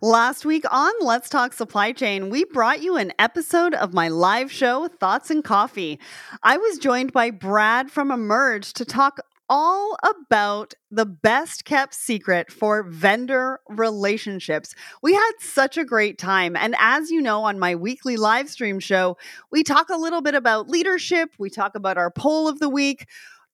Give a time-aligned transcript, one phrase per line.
[0.00, 4.50] Last week on Let's Talk Supply Chain, we brought you an episode of my live
[4.50, 6.00] show, Thoughts and Coffee.
[6.42, 9.20] I was joined by Brad from Emerge to talk
[9.50, 14.74] all about the best kept secret for vendor relationships.
[15.02, 16.56] We had such a great time.
[16.56, 19.18] And as you know, on my weekly live stream show,
[19.50, 23.06] we talk a little bit about leadership, we talk about our poll of the week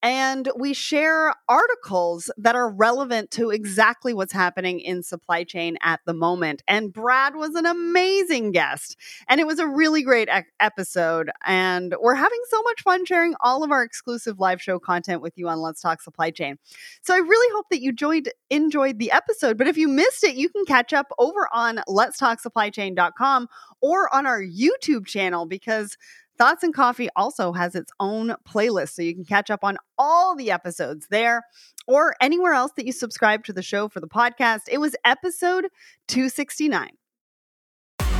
[0.02, 6.00] and we share articles that are relevant to exactly what's happening in supply chain at
[6.06, 6.62] the moment.
[6.68, 8.96] And Brad was an amazing guest,
[9.28, 11.30] and it was a really great e- episode.
[11.44, 15.36] And we're having so much fun sharing all of our exclusive live show content with
[15.36, 16.58] you on Let's Talk Supply Chain.
[17.02, 19.58] So I really hope that you enjoyed enjoyed the episode.
[19.58, 23.48] But if you missed it, you can catch up over on Let's Talk Supply Chain.com
[23.80, 25.96] or on our YouTube channel because
[26.38, 30.36] Thoughts and Coffee also has its own playlist, so you can catch up on all
[30.36, 31.42] the episodes there
[31.88, 34.60] or anywhere else that you subscribe to the show for the podcast.
[34.70, 35.66] It was episode
[36.06, 36.90] 269.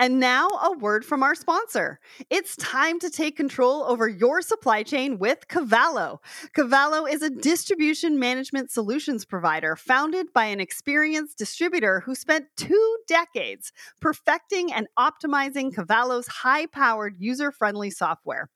[0.00, 1.98] And now, a word from our sponsor.
[2.30, 6.20] It's time to take control over your supply chain with Cavallo.
[6.54, 12.98] Cavallo is a distribution management solutions provider founded by an experienced distributor who spent two
[13.08, 18.48] decades perfecting and optimizing Cavallo's high powered, user friendly software.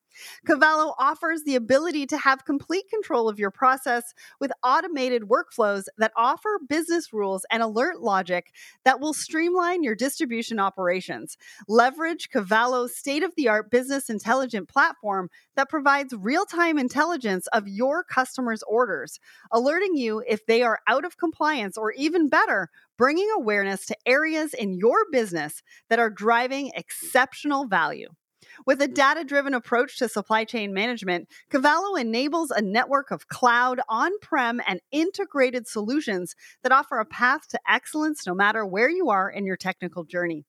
[0.46, 6.12] Cavallo offers the ability to have complete control of your process with automated workflows that
[6.16, 8.52] offer business rules and alert logic
[8.84, 11.36] that will streamline your distribution operations.
[11.68, 17.68] Leverage Cavallo's state of the art business intelligent platform that provides real time intelligence of
[17.68, 19.18] your customers' orders,
[19.50, 24.54] alerting you if they are out of compliance or even better, bringing awareness to areas
[24.54, 28.08] in your business that are driving exceptional value.
[28.66, 28.94] With a mm.
[28.94, 34.60] data driven approach to supply chain management, Cavallo enables a network of cloud, on prem,
[34.66, 39.46] and integrated solutions that offer a path to excellence no matter where you are in
[39.46, 40.44] your technical journey.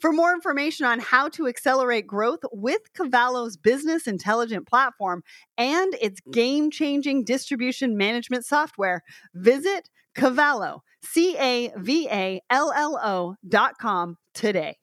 [0.00, 5.22] For more information on how to accelerate growth with Cavallo's business intelligent platform
[5.56, 6.32] and its mm.
[6.32, 9.02] game changing distribution management software,
[9.34, 14.78] visit Cavallo, C A V A L L O dot com today.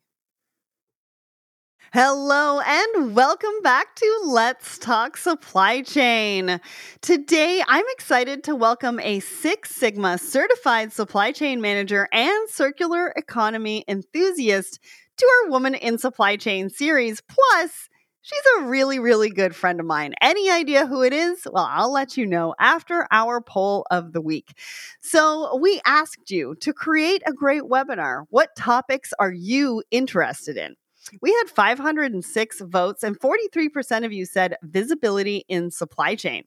[1.97, 6.59] Hello and welcome back to Let's Talk Supply Chain.
[6.99, 13.85] Today, I'm excited to welcome a Six Sigma certified supply chain manager and circular economy
[13.87, 14.81] enthusiast
[15.15, 17.21] to our Woman in Supply Chain series.
[17.29, 17.87] Plus,
[18.21, 20.15] she's a really, really good friend of mine.
[20.21, 21.47] Any idea who it is?
[21.49, 24.51] Well, I'll let you know after our poll of the week.
[24.99, 28.25] So, we asked you to create a great webinar.
[28.31, 30.75] What topics are you interested in?
[31.21, 36.43] We had 506 votes, and 43% of you said visibility in supply chain.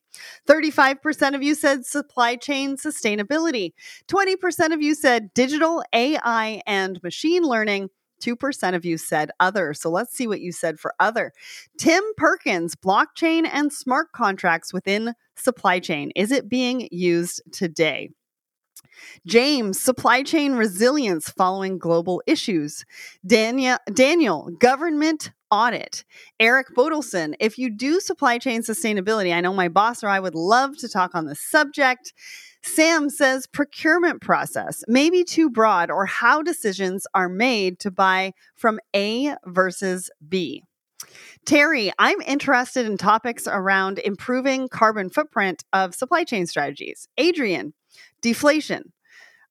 [0.48, 3.72] 35% of you said supply chain sustainability.
[4.08, 7.90] 20% of you said digital, AI, and machine learning.
[8.20, 9.72] 2% of you said other.
[9.72, 11.32] So let's see what you said for other.
[11.78, 16.10] Tim Perkins, blockchain and smart contracts within supply chain.
[16.16, 18.10] Is it being used today?
[19.26, 22.84] James, supply chain resilience following global issues.
[23.26, 26.04] Daniel, Daniel government audit.
[26.38, 30.34] Eric Bodelson, if you do supply chain sustainability, I know my boss or I would
[30.34, 32.12] love to talk on the subject.
[32.62, 38.80] Sam says procurement process, maybe too broad, or how decisions are made to buy from
[38.94, 40.64] A versus B.
[41.46, 47.08] Terry, I'm interested in topics around improving carbon footprint of supply chain strategies.
[47.16, 47.72] Adrian,
[48.22, 48.92] deflation.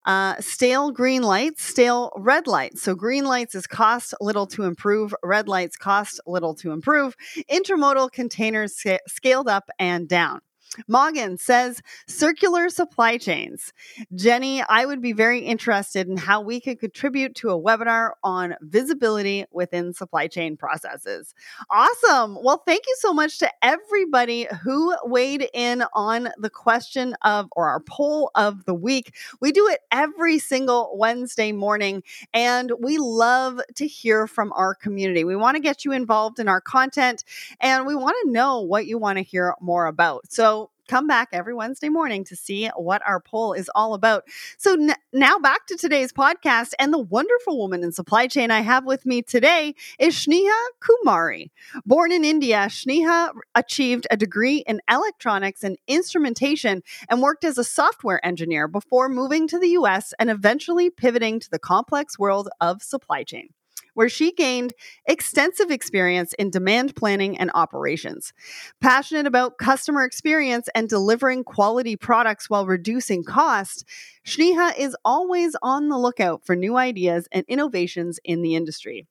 [0.06, 2.82] Uh, stale green lights, stale red lights.
[2.82, 7.14] So green lights is cost little to improve, red lights cost little to improve.
[7.52, 10.40] Intermodal containers sc- scaled up and down.
[10.88, 13.74] Morgan says circular supply chains.
[14.16, 18.56] Jenny, I would be very interested in how we could contribute to a webinar on
[18.62, 21.34] visibility within supply chain processes.
[21.70, 22.38] Awesome.
[22.44, 27.68] Well, thank you so much to everybody who weighed in on the question of or
[27.68, 29.16] our poll of the week.
[29.42, 32.04] We do it every single Wednesday morning,
[32.34, 35.24] and we love to hear from our community.
[35.24, 37.24] We want to get you involved in our content
[37.60, 40.32] and we want to know what you want to hear more about.
[40.32, 40.57] So,
[40.88, 44.24] come back every Wednesday morning to see what our poll is all about.
[44.58, 48.62] So n- now back to today's podcast and the wonderful woman in supply chain I
[48.62, 51.50] have with me today is Sneha Kumari.
[51.86, 57.64] Born in India, Sneha achieved a degree in electronics and instrumentation and worked as a
[57.64, 62.82] software engineer before moving to the US and eventually pivoting to the complex world of
[62.82, 63.50] supply chain
[63.98, 64.76] where she gained
[65.08, 68.32] extensive experience in demand planning and operations.
[68.80, 73.84] Passionate about customer experience and delivering quality products while reducing cost,
[74.24, 79.08] Sneha is always on the lookout for new ideas and innovations in the industry.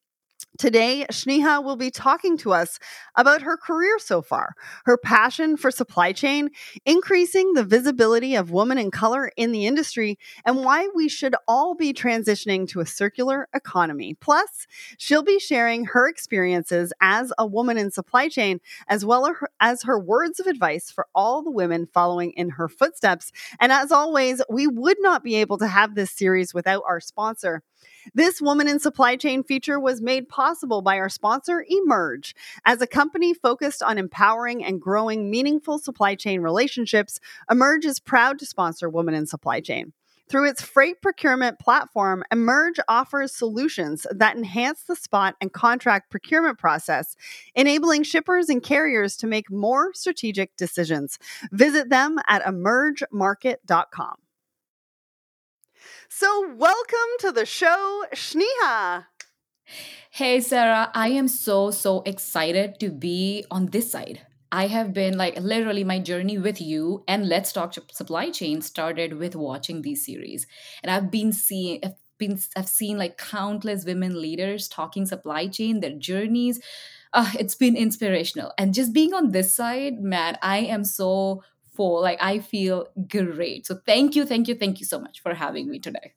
[0.58, 2.78] Today, Sneha will be talking to us
[3.14, 4.54] about her career so far,
[4.86, 6.48] her passion for supply chain,
[6.86, 11.74] increasing the visibility of women in color in the industry, and why we should all
[11.74, 14.14] be transitioning to a circular economy.
[14.14, 14.66] Plus,
[14.96, 19.98] she'll be sharing her experiences as a woman in supply chain, as well as her
[19.98, 23.30] words of advice for all the women following in her footsteps.
[23.60, 27.62] And as always, we would not be able to have this series without our sponsor.
[28.14, 32.34] This Woman in Supply Chain feature was made possible by our sponsor, Emerge.
[32.64, 37.20] As a company focused on empowering and growing meaningful supply chain relationships,
[37.50, 39.92] Emerge is proud to sponsor Woman in Supply Chain.
[40.28, 46.58] Through its freight procurement platform, Emerge offers solutions that enhance the spot and contract procurement
[46.58, 47.14] process,
[47.54, 51.20] enabling shippers and carriers to make more strategic decisions.
[51.52, 54.16] Visit them at emergemarket.com.
[56.08, 59.06] So, welcome to the show, Sneha.
[60.10, 64.20] Hey, Sarah, I am so, so excited to be on this side.
[64.52, 69.18] I have been like literally my journey with you and Let's Talk Supply Chain started
[69.18, 70.46] with watching these series.
[70.82, 75.80] And I've been seeing, I've been, I've seen like countless women leaders talking supply chain,
[75.80, 76.60] their journeys.
[77.12, 78.52] Uh, it's been inspirational.
[78.56, 81.42] And just being on this side, man, I am so
[81.76, 82.00] full.
[82.02, 83.66] Like I feel great.
[83.66, 86.14] So thank you, thank you, thank you so much for having me today.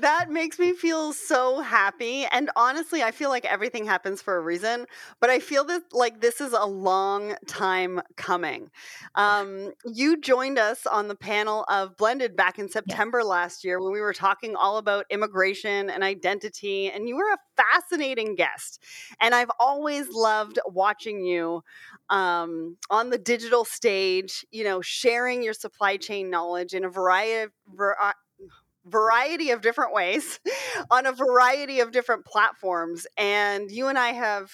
[0.00, 2.24] That makes me feel so happy.
[2.30, 4.86] And honestly, I feel like everything happens for a reason,
[5.20, 8.70] but I feel that like this is a long time coming.
[9.16, 13.92] Um, you joined us on the panel of Blended back in September last year when
[13.92, 18.80] we were talking all about immigration and identity, and you were a fascinating guest.
[19.20, 21.62] And I've always loved watching you
[22.08, 27.42] um, on the digital stage, you know, sharing your supply chain knowledge in a variety
[27.42, 27.50] of
[28.88, 30.40] variety of different ways
[30.90, 33.06] on a variety of different platforms.
[33.16, 34.50] And you and I have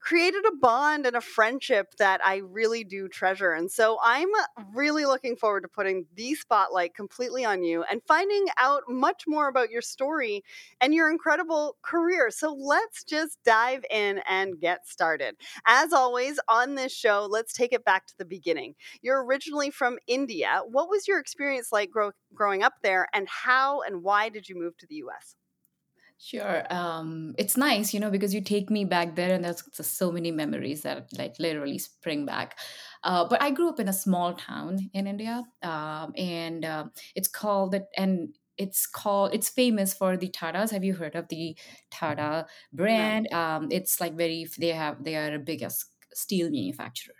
[0.00, 3.52] created a bond and a friendship that I really do treasure.
[3.52, 4.28] And so I'm
[4.74, 9.48] really looking forward to putting the spotlight completely on you and finding out much more
[9.48, 10.42] about your story
[10.80, 12.30] and your incredible career.
[12.30, 15.36] So let's just dive in and get started.
[15.66, 18.74] As always, on this show, let's take it back to the beginning.
[19.02, 20.62] You're originally from India.
[20.66, 24.56] What was your experience like grow- growing up there, and how and why did you
[24.56, 25.36] move to the US?
[26.22, 26.70] Sure.
[26.70, 30.12] Um, it's nice, you know, because you take me back there and there's just so
[30.12, 32.58] many memories that like literally spring back.
[33.02, 36.84] Uh, but I grew up in a small town in India, um, and uh,
[37.14, 40.70] it's called that, and it's called it's famous for the Tatas.
[40.72, 41.56] Have you heard of the
[41.90, 43.32] Tata brand?
[43.32, 47.14] Um, it's like very they have they are the biggest steel manufacturer.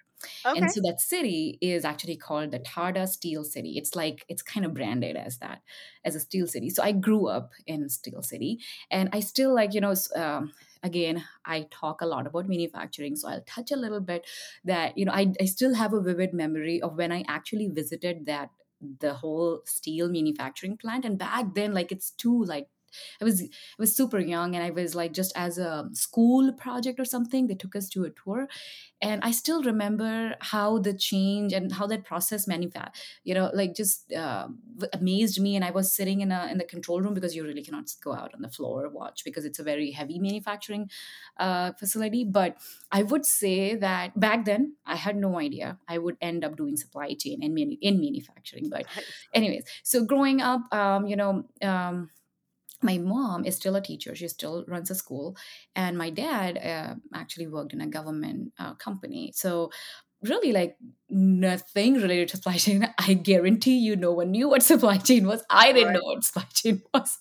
[0.45, 0.61] Okay.
[0.61, 3.79] And so that city is actually called the Tata Steel City.
[3.79, 5.63] It's like it's kind of branded as that,
[6.05, 6.71] as a steel city.
[6.71, 9.95] So I grew up in Steel City, and I still like you know.
[10.17, 10.53] Um,
[10.83, 14.27] again i talk a lot about manufacturing so i'll touch a little bit
[14.65, 18.25] that you know I, I still have a vivid memory of when i actually visited
[18.25, 18.49] that
[18.81, 22.69] the whole steel manufacturing plant and back then like it's too like
[23.21, 27.01] I was I was super young and I was like just as a school project
[27.01, 27.47] or something.
[27.47, 28.49] They took us to a tour,
[29.03, 33.01] and I still remember how the change and how that process manufactured.
[33.25, 34.49] You know, like just uh,
[34.93, 35.57] amazed me.
[35.57, 38.13] And I was sitting in a in the control room because you really cannot go
[38.13, 40.91] out on the floor watch because it's a very heavy manufacturing
[41.39, 42.25] uh, facility.
[42.25, 42.57] But
[42.93, 46.77] I would say that back then I had no idea I would end up doing
[46.77, 48.69] supply chain and manu- in manufacturing.
[48.69, 48.87] But
[49.35, 51.45] anyways, so growing up, um, you know.
[51.63, 52.11] Um,
[52.83, 55.37] my mom is still a teacher she still runs a school
[55.77, 59.33] and my dad uh, actually worked in a government uh, company.
[59.35, 59.71] So
[60.23, 60.77] really like
[61.09, 65.43] nothing related to supply chain i guarantee you no one knew what supply chain was.
[65.49, 65.95] I didn't right.
[65.95, 67.19] know what supply chain was.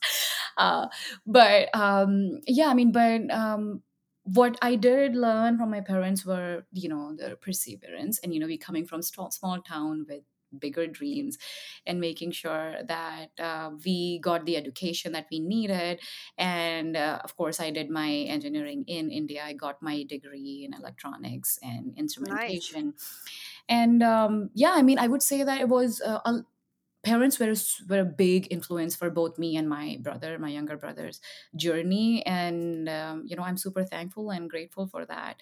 [0.58, 0.88] Uh,
[1.26, 3.82] but um, yeah i mean but um,
[4.24, 8.48] what i did learn from my parents were you know the perseverance and you know
[8.48, 10.24] we coming from small, small town with
[10.58, 11.38] bigger dreams
[11.86, 16.00] and making sure that uh, we got the education that we needed.
[16.38, 19.44] And uh, of course, I did my engineering in India.
[19.46, 22.86] I got my degree in electronics and instrumentation.
[22.88, 23.24] Nice.
[23.68, 26.44] And um, yeah, I mean, I would say that it was uh, a
[27.04, 27.54] parents were
[27.90, 31.22] were a big influence for both me and my brother, my younger brother's
[31.56, 35.38] journey, and um, you know I'm super thankful and grateful for that.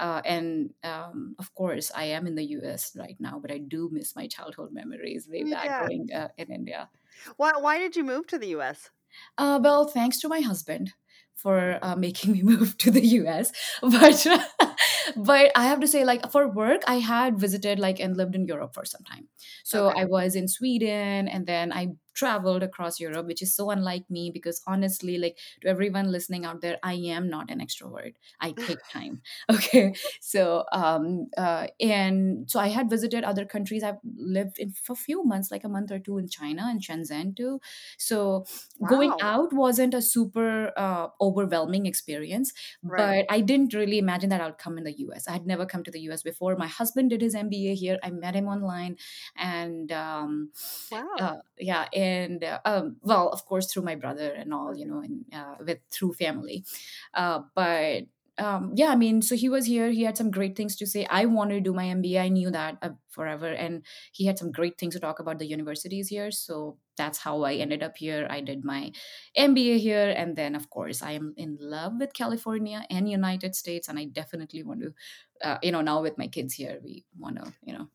[0.00, 2.96] Uh, and um, of course, I am in the U.S.
[2.96, 5.78] right now, but I do miss my childhood memories way back yeah.
[5.80, 6.88] growing uh, in India.
[7.36, 8.88] Why Why did you move to the U.S.?
[9.36, 10.94] Uh, well, thanks to my husband
[11.34, 13.52] for uh, making me move to the US.
[13.82, 14.26] But
[15.16, 18.46] but I have to say, like for work, I had visited like and lived in
[18.46, 19.28] Europe for some time.
[19.64, 20.02] So okay.
[20.02, 24.30] I was in Sweden, and then I traveled across Europe, which is so unlike me
[24.32, 28.14] because honestly, like to everyone listening out there, I am not an extrovert.
[28.40, 29.22] I take time.
[29.50, 29.94] Okay.
[30.20, 33.82] So, um, uh, and so I had visited other countries.
[33.82, 36.80] I've lived in for a few months, like a month or two in China and
[36.80, 37.60] Shenzhen too.
[37.98, 38.44] So
[38.78, 38.88] wow.
[38.88, 42.52] going out wasn't a super uh, overwhelming experience,
[42.82, 43.26] right.
[43.28, 45.28] but I didn't really imagine that I'd come in the US.
[45.28, 46.56] I had never come to the US before.
[46.56, 47.98] My husband did his MBA here.
[48.02, 48.96] I met him online
[49.36, 50.50] and, um,
[50.90, 51.08] wow.
[51.18, 51.86] Uh, yeah.
[51.94, 55.54] And uh, um, well of course through my brother and all you know and uh,
[55.64, 56.64] with through family
[57.14, 58.04] uh, but
[58.40, 59.90] um, yeah, I mean, so he was here.
[59.90, 61.04] He had some great things to say.
[61.10, 62.18] I wanted to do my MBA.
[62.20, 65.46] I knew that uh, forever, and he had some great things to talk about the
[65.46, 66.30] universities here.
[66.30, 68.26] So that's how I ended up here.
[68.30, 68.92] I did my
[69.36, 73.88] MBA here, and then of course I am in love with California and United States,
[73.88, 74.94] and I definitely want to,
[75.46, 77.88] uh, you know, now with my kids here, we want to, you know,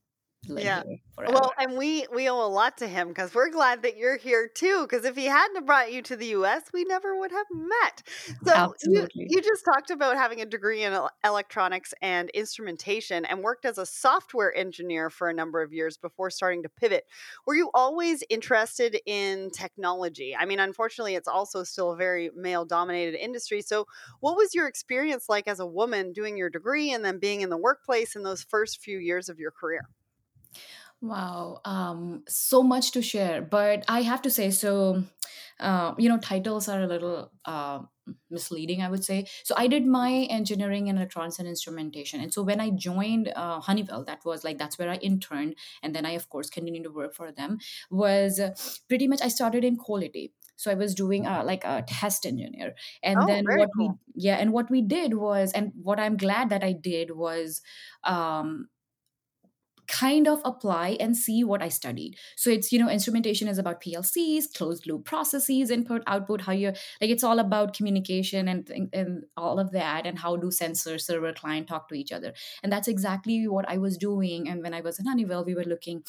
[0.48, 0.84] yeah.
[1.18, 4.50] Well, and we we owe a lot to him because we're glad that you're here
[4.54, 4.82] too.
[4.84, 8.04] Because if he hadn't brought you to the U.S., we never would have met.
[8.44, 9.10] So Absolutely.
[9.16, 13.78] you you just talked about having a degree in electronics and instrumentation, and worked as
[13.78, 17.06] a software engineer for a number of years before starting to pivot.
[17.48, 20.36] Were you always interested in technology?
[20.38, 23.62] I mean, unfortunately, it's also still a very male dominated industry.
[23.62, 23.88] So,
[24.20, 27.50] what was your experience like as a woman doing your degree and then being in
[27.50, 29.82] the workplace in those first few years of your career?
[31.06, 35.04] Wow, um, so much to share, but I have to say, so
[35.60, 37.82] uh, you know, titles are a little uh,
[38.32, 39.28] misleading, I would say.
[39.44, 43.60] So I did my engineering in electronics and instrumentation, and so when I joined uh,
[43.60, 46.90] Honeywell, that was like that's where I interned, and then I of course continued to
[46.92, 47.60] work for them.
[47.92, 48.56] Was uh,
[48.88, 52.76] pretty much I started in quality so i was doing uh, like a test engineer
[53.04, 54.00] and oh, then what cool.
[54.16, 57.62] we yeah and what we did was and what i'm glad that i did was
[58.06, 58.70] um
[59.88, 62.18] kind of apply and see what I studied.
[62.36, 66.74] So it's, you know, instrumentation is about PLCs, closed loop processes, input, output, how you're
[67.02, 71.34] like it's all about communication and, and all of that and how do sensor, server,
[71.34, 72.34] client talk to each other.
[72.64, 74.50] And that's exactly what I was doing.
[74.50, 76.04] And when I was in Honeywell, we were looking,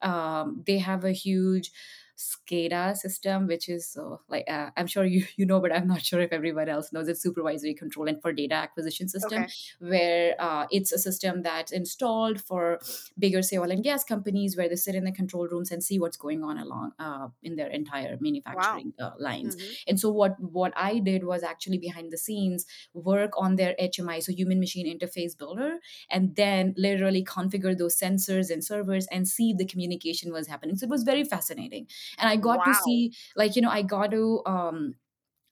[0.00, 1.70] um, they have a huge
[2.16, 6.02] SCADA system, which is uh, like uh, I'm sure you you know, but I'm not
[6.02, 7.08] sure if everyone else knows.
[7.08, 9.52] It's supervisory control and for data acquisition system, okay.
[9.80, 12.80] where uh, it's a system that's installed for
[13.18, 15.98] bigger, say, oil and gas companies, where they sit in the control rooms and see
[15.98, 19.08] what's going on along uh, in their entire manufacturing wow.
[19.08, 19.56] Uh, lines.
[19.56, 19.72] Mm-hmm.
[19.88, 24.22] And so what what I did was actually behind the scenes work on their HMI,
[24.22, 25.78] so human machine interface builder,
[26.10, 30.76] and then literally configure those sensors and servers and see if the communication was happening.
[30.76, 31.86] So it was very fascinating
[32.18, 32.64] and i got wow.
[32.64, 34.94] to see like you know i got to um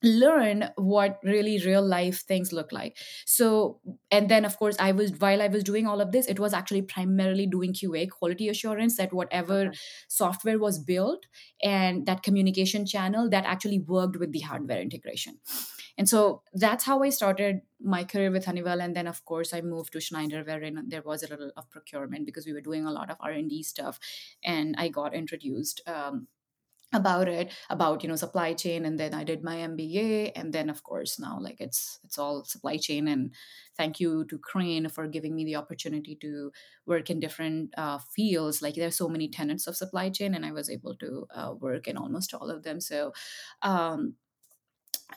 [0.03, 3.81] learn what really real life things look like so
[4.11, 6.55] and then of course i was while i was doing all of this it was
[6.55, 9.79] actually primarily doing qa quality assurance that whatever okay.
[10.09, 11.27] software was built
[11.63, 15.39] and that communication channel that actually worked with the hardware integration
[15.99, 19.61] and so that's how i started my career with honeywell and then of course i
[19.61, 22.93] moved to schneider wherein there was a little of procurement because we were doing a
[22.93, 23.99] lot of r&d stuff
[24.43, 26.27] and i got introduced um,
[26.93, 30.69] about it about you know supply chain and then i did my mba and then
[30.69, 33.33] of course now like it's it's all supply chain and
[33.77, 36.51] thank you to crane for giving me the opportunity to
[36.87, 38.61] work in different uh, fields.
[38.61, 41.89] Like there's so many tenants of supply chain and i was able to uh, work
[41.89, 42.81] in almost all of them.
[42.81, 43.13] So
[43.63, 44.17] um,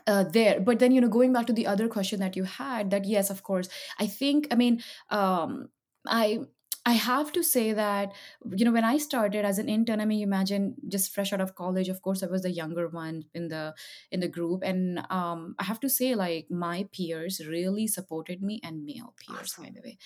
[0.07, 2.91] uh, there but then you know going back to the other question that you had
[2.91, 5.69] that yes of course i think i mean um,
[6.07, 6.39] i
[6.85, 8.11] I have to say that,
[8.55, 11.55] you know, when I started as an intern, I mean, imagine just fresh out of
[11.55, 13.73] college, of course, I was the younger one in the
[14.11, 14.63] in the group.
[14.63, 19.53] And um, I have to say, like, my peers really supported me and male peers,
[19.53, 19.63] awesome.
[19.63, 19.97] by the way.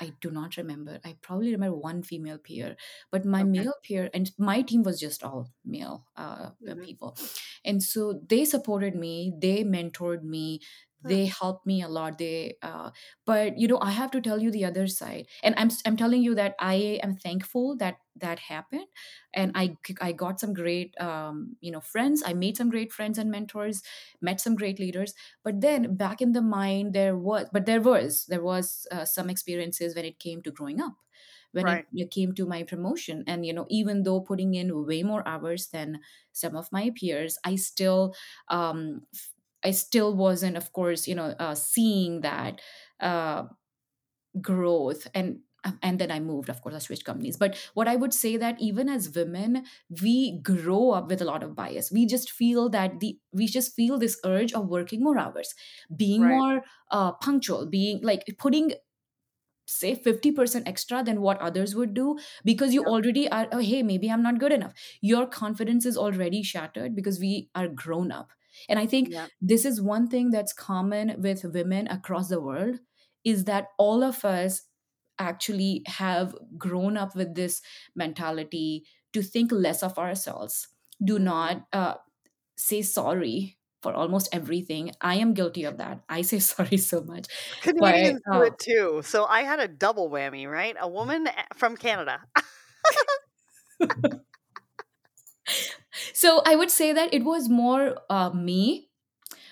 [0.00, 1.00] I do not remember.
[1.04, 2.76] I probably remember one female peer,
[3.10, 3.50] but my okay.
[3.50, 6.80] male peer and my team was just all male uh, mm-hmm.
[6.82, 7.16] people.
[7.64, 10.60] And so they supported me, they mentored me,
[11.02, 12.18] they help me a lot.
[12.18, 12.90] They uh,
[13.24, 15.26] but you know i have to tell you the other side.
[15.42, 18.86] And i'm i'm telling you that i am thankful that that happened.
[19.34, 22.22] And i i got some great um, you know friends.
[22.24, 23.82] I made some great friends and mentors
[24.20, 25.14] met some great leaders.
[25.44, 29.30] But then back in the mind there was but there was there was uh, some
[29.30, 30.94] experiences when it came to growing up
[31.52, 31.86] when it, Right.
[31.94, 33.24] it came to my promotion.
[33.26, 36.00] And you know even though putting in way more hours than
[36.32, 38.14] some of my peers i still
[38.48, 39.06] um
[39.68, 42.60] i still wasn't of course you know uh, seeing that
[43.00, 43.44] uh,
[44.40, 45.40] growth and
[45.82, 47.36] and then i moved of course i switched companies.
[47.36, 49.64] But what i would say that even as women
[50.02, 51.90] we grow up with a lot of bias.
[51.90, 55.54] We just feel that the we just feel this urge of working more hours
[55.96, 56.44] being Right.
[56.44, 58.72] more uh, punctual being like putting
[59.66, 64.10] say 50% extra than what others would do because you already are oh hey maybe
[64.10, 64.72] i'm not good enough.
[65.02, 68.32] Your confidence is already shattered because we are grown up
[68.68, 69.30] and i think Yep.
[69.40, 72.78] this is one thing that's common with women across the world
[73.24, 74.62] is that all of us
[75.18, 77.60] actually have grown up with this
[77.94, 80.68] mentality to think less of ourselves
[81.04, 81.94] do not uh,
[82.56, 87.26] say sorry for almost everything i am guilty of that i say sorry so much
[87.78, 89.02] but Canadians do uh, it too.
[89.04, 90.76] So I had a double whammy, right?
[90.80, 92.20] A woman from Canada.
[96.12, 98.90] so i would say that it was more uh, me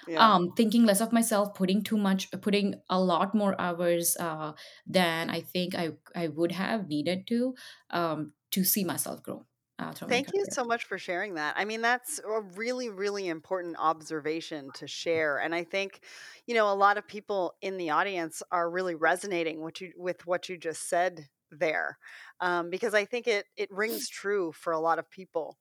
[0.07, 0.29] Yeah.
[0.29, 4.53] um thinking less of myself putting too much putting a lot more hours uh
[4.87, 7.55] than i think i i would have needed to
[7.91, 9.47] um to see myself grow
[9.79, 11.55] uh, Thank you so much for sharing that.
[11.57, 15.39] I mean, that's a really, really important observation to share.
[15.41, 16.05] And I think,
[16.47, 20.25] you know, a lot of people in the audience are really resonating what you with
[20.25, 21.99] what you just said there,
[22.41, 25.59] um, because I think it it rings true for a lot of people.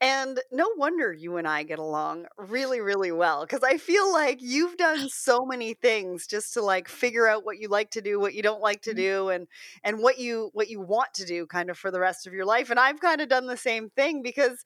[0.00, 4.40] And no wonder you and I get along really, really well because I feel like
[4.40, 8.20] you've done so many things just to like figure out what you like to do,
[8.20, 8.98] what you don't like to mm-hmm.
[8.98, 9.48] do, and
[9.82, 12.44] and what you what you want to do kind of for the rest of your
[12.44, 12.70] life.
[12.70, 14.64] And I've kind of done the same thing because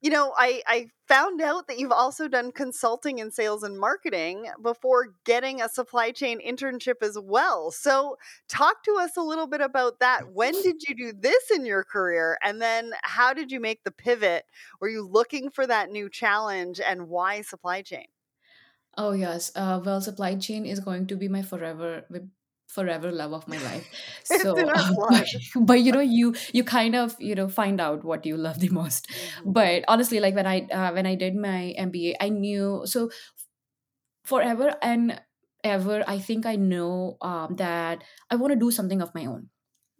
[0.00, 4.50] you know, I I found out that you've also done consulting in sales and marketing
[4.62, 7.70] before getting a supply chain internship as well.
[7.70, 8.16] So,
[8.48, 10.32] talk to us a little bit about that.
[10.32, 12.38] When did you do this in your career?
[12.42, 14.44] And then how did you make the pivot?
[14.80, 18.06] Were you looking for that new challenge and why supply chain?
[18.96, 22.04] oh yes uh well supply chain is going to be my forever
[22.70, 23.88] forever love of my life.
[24.24, 25.26] So our um, but,
[25.66, 28.68] but you know you you kind of you know find out what you love the
[28.70, 29.08] most.
[29.10, 29.52] Mhm.
[29.52, 33.10] but honestly like when i uh, when i did my mba i knew so
[34.24, 35.20] forever and
[35.64, 39.48] ever i think i know um, that i want to do something of my own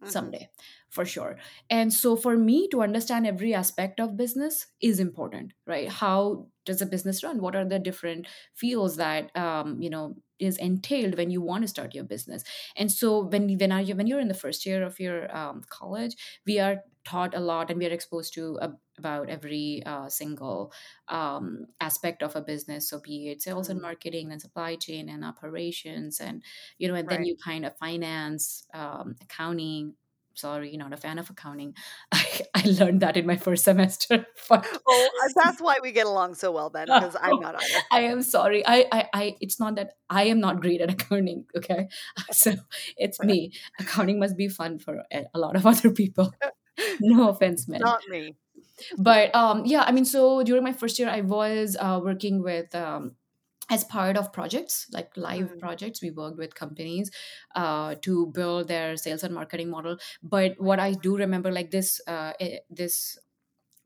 [0.01, 0.11] Mhm.
[0.11, 0.49] someday
[0.89, 1.37] for sure.
[1.71, 5.89] And so for me to understand every aspect of business is important right?
[5.89, 7.41] How does a business run?
[7.41, 11.67] What are the different fields that um, you know is entailed when you want to
[11.67, 12.43] start your business?
[12.75, 15.61] And so when when, are you, when you're in the first year of your um,
[15.69, 20.07] college we are taught a lot and we are exposed to a, about every uh,
[20.07, 20.71] single
[21.07, 22.87] um, aspect of a business.
[22.89, 23.81] So be it sales and Mhm.
[23.81, 26.43] marketing and supply chain and operations and
[26.77, 29.95] you know and then you kind of finance um, accounting
[30.33, 31.75] sorry not a fan of accounting.
[32.11, 36.05] I, I learned that in my first semester but Oh, uh, that's why we get
[36.07, 37.81] along so well then, because I'm not either.
[37.91, 38.65] i am sorry.
[38.65, 41.87] I, I i it's not that i am not great at accounting okay?
[42.31, 42.53] So
[42.97, 43.53] it's me.
[43.79, 46.33] Accounting must be fun for a a lot of other people.
[46.99, 47.81] No offense man.
[47.81, 48.35] Not me.
[48.97, 52.73] but um yeah i mean so during my first year i was uh, working with
[52.75, 53.15] um
[53.71, 55.59] as part of projects like live Mhm.
[55.59, 57.11] projects we worked with companies
[57.55, 62.01] uh, to build their sales and marketing model but what i do remember like this
[62.07, 63.17] uh, eh, this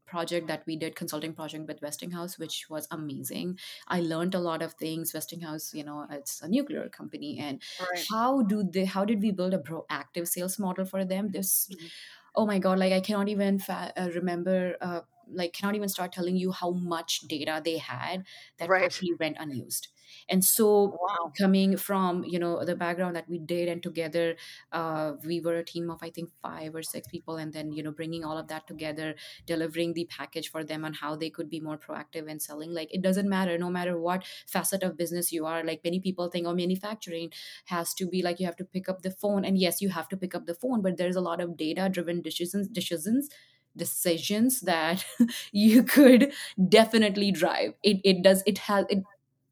[0.05, 4.61] project that we did consulting project with westinghouse which was amazing i learned a lot
[4.61, 8.09] of things westinghouse you know it's a nuclear company and Right.
[8.11, 11.91] how do they how did we build a proactive sales model for them this Mhm.
[12.35, 16.11] oh my god like i cannot even fa- uh, remember uh, like cannot even start
[16.11, 18.25] telling you how much data they had
[18.57, 18.81] that Right.
[18.81, 19.89] actually went unused
[20.29, 21.35] and so Wow.
[21.38, 24.38] coming from you know the background that we did and together
[24.71, 27.83] uh, we were a team of i think five or six people and then you
[27.83, 31.49] know bringing all of that together delivering the package for them on how they could
[31.49, 35.31] be more proactive in selling like it doesn't matter no matter what facet of business
[35.33, 37.29] you are like many people think oh manufacturing
[37.65, 40.07] has to be like you have to pick up the phone and yes you have
[40.07, 43.29] to pick up the phone but there's a lot of data driven decisions decisions
[43.77, 45.05] decisions that
[45.51, 46.33] you could
[46.69, 47.73] definitely drive.
[47.83, 49.05] It it does it has it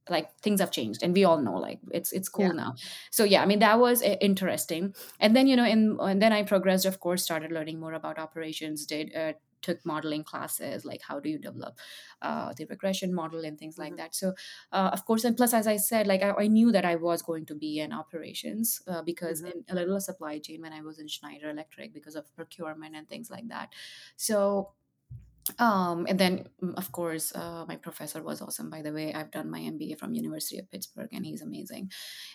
[0.10, 2.50] like things have changed and we all know like it's it's Yeah.
[2.50, 2.76] cool now.
[3.12, 4.96] So yeah i mean that was uh, interesting.
[5.20, 8.20] And then you know and, and then i progressed of course started learning more about
[8.20, 9.34] operations did uh,
[9.64, 11.80] took modeling classes like how do you develop
[12.22, 13.98] uh, the regression model and things like Mhm.
[13.98, 14.34] that so
[14.72, 17.22] uh, of course and plus as i said like I, I knew that i was
[17.22, 19.52] going to be in operations uh, because Mhm.
[19.52, 23.08] in a little supply chain when i was in schneider electric because of procurement and
[23.08, 23.74] things like that
[24.16, 24.74] so
[25.60, 29.32] um and then mm, of course uh, my professor was awesome by the way i've
[29.32, 31.92] done my mba from university of pittsburgh and he's amazing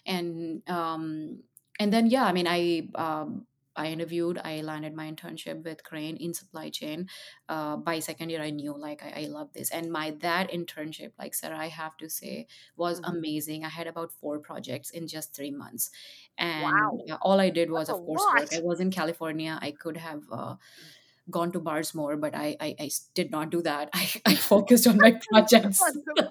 [0.07, 1.43] and um
[1.81, 3.47] and then yeah i mean i um
[3.79, 4.38] I interviewed.
[4.45, 7.09] I landed my internship with Crane in supply chain.
[7.49, 9.71] Uh, by second year, I knew like I, I love this.
[9.71, 13.14] And my that internship, like Sarah, I have to say, was Mhm.
[13.19, 13.64] amazing.
[13.64, 15.91] I had about four projects in just three months,
[16.37, 18.53] and Wow, uh, all I did was, a of course, work.
[18.53, 19.59] I was in California.
[19.61, 20.57] I could have uh,
[21.31, 23.91] gone to bars more, but I I did not do that.
[23.95, 25.81] I, I focused on my projects.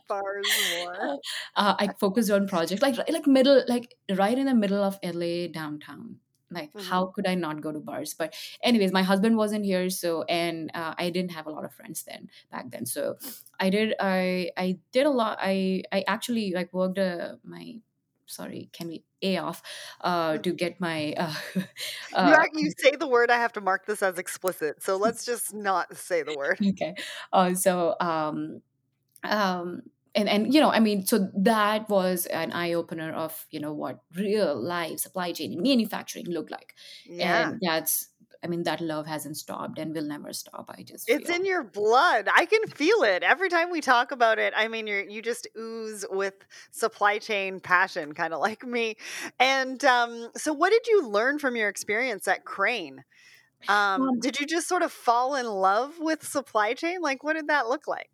[0.08, 1.20] Bars more.
[1.56, 5.48] uh, I focused on projects like like middle, like right in the middle of LA
[5.48, 6.20] downtown.
[6.52, 6.84] Like, Mhm.
[6.90, 8.14] how could I not go to bars?
[8.14, 11.74] But, anyways, my husband wasn't here, so and uh, I didn't have a lot of
[11.74, 12.86] friends then back then.
[12.86, 13.18] So,
[13.60, 15.38] I did I I did a lot.
[15.42, 17.82] I I actually like worked uh, my
[18.28, 19.62] sorry, can we a off
[20.02, 21.34] uh, to get my uh,
[22.22, 24.98] You uh, act you say the word, I have to mark this as explicit, so
[24.98, 26.60] let's just not say the word.
[26.72, 26.96] okay.
[27.34, 28.62] Uh, so um,
[29.24, 29.84] um,
[30.18, 33.74] and and you know, I mean, so that was an eye opener of you know
[33.74, 36.76] what real life supply chain and manufacturing look like,
[37.06, 37.52] Yeah.
[37.52, 38.10] and that's.
[38.44, 40.70] I mean, that love hasn't stopped and will never stop.
[40.70, 41.30] I just It's feel.
[41.30, 42.28] in your blood.
[42.34, 44.54] I can feel it every time we talk about it.
[44.56, 46.34] I mean, you're you just ooze with
[46.72, 48.98] supply chain passion, kind of like me.
[49.40, 53.06] And um, so, what did you learn from your experience at Crane?
[53.68, 57.02] Um, Um, did you just sort of fall in love with supply chain?
[57.02, 58.10] Like, what did that look like?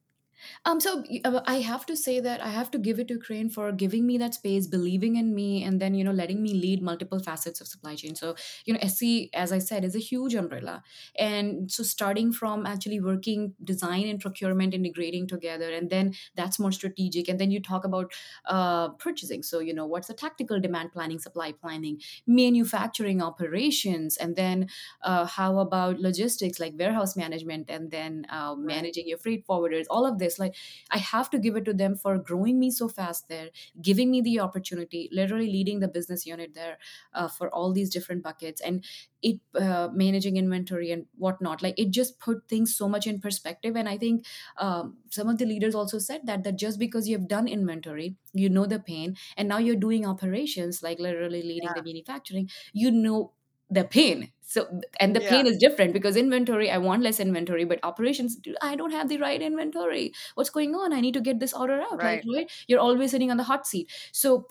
[0.65, 3.49] Um, so uh, I have to say that I have to give it to Crane
[3.49, 6.81] for giving me that space, believing in me, and then you know letting me lead
[6.81, 8.15] multiple facets of supply chain.
[8.15, 10.83] So you know, SC, as I said, is a huge umbrella,
[11.17, 16.71] and so starting from actually working design and procurement integrating together, and then that's more
[16.71, 18.13] strategic, and then you talk about
[18.45, 19.43] uh, purchasing.
[19.43, 24.69] So you know, what's the tactical demand planning, supply planning, manufacturing operations, and then
[25.01, 28.83] uh, how about logistics like warehouse management, and then uh, Right.
[28.83, 30.55] managing your freight forwarders, all of this like
[30.91, 33.49] i have to give it to them for growing me so fast there
[33.81, 36.77] giving me the opportunity literally leading the business unit there
[37.13, 38.85] uh, for all these different buckets and
[39.21, 41.63] it uh, managing inventory and whatnot.
[41.63, 44.25] Like it just put things so much in perspective and i think
[44.57, 48.17] um, some of the leaders also said that that just because you have done inventory
[48.33, 52.91] you know the pain and now you're doing operations like literally leading the manufacturing you
[52.91, 53.33] know
[53.73, 54.31] the pain.
[54.41, 55.29] So and the Yeah.
[55.29, 59.17] pain is different because inventory i want less inventory but operations i don't have the
[59.17, 60.13] right inventory.
[60.35, 60.93] What's going on?
[60.93, 62.23] I need to get this order out Right.
[62.25, 62.51] right.
[62.67, 63.91] you're always sitting on the hot seat.
[64.11, 64.47] So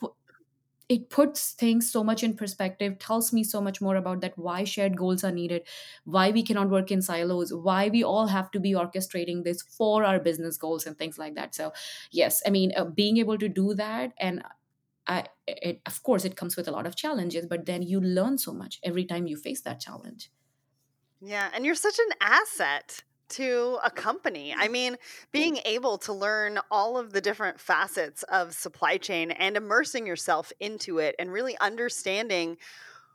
[0.89, 4.65] it puts things so much in perspective tells me so much more about that why
[4.65, 5.67] shared goals are needed
[6.05, 10.05] why we cannot work in silos why we all have to be orchestrating this for
[10.05, 11.55] our business goals and things like that.
[11.55, 11.73] So
[12.11, 14.43] yes i mean uh, being able to do that and
[15.13, 18.35] I, it, of course it comes with a lot of challenges but then you learn
[18.47, 20.23] so much every time you face that challenge
[21.23, 21.49] Yeah.
[21.55, 24.53] And you're such an asset to a company.
[24.53, 24.73] I mm-hmm.
[24.73, 24.97] mean,
[25.31, 30.53] being able to learn all of the different facets of supply chain and immersing yourself
[30.61, 32.59] into it and really understanding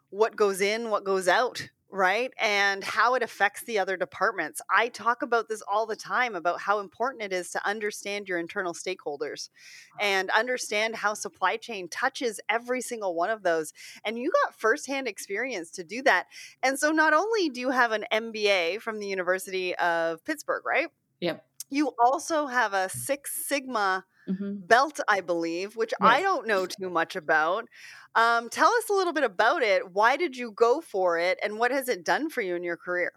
[0.10, 2.32] what goes in, what goes out, right?
[2.40, 4.62] And how it affects the other departments.
[4.70, 8.38] I talk about this all the time about how important it is to understand your
[8.38, 9.50] internal stakeholders
[10.00, 13.74] and understand how supply chain touches every single one of those.
[14.06, 16.28] And you got firsthand experience to do that.
[16.62, 20.90] And so not only do you have an MBA from the University of Pittsburgh, right?
[21.20, 26.66] yep You also have a Six Sigma hmm belt, I believe, which I don't know
[26.82, 27.66] too much about.
[28.16, 29.92] Um, tell us a little bit about it.
[29.94, 32.78] Why did you go for it, and what has it done for you in your
[32.78, 33.12] career?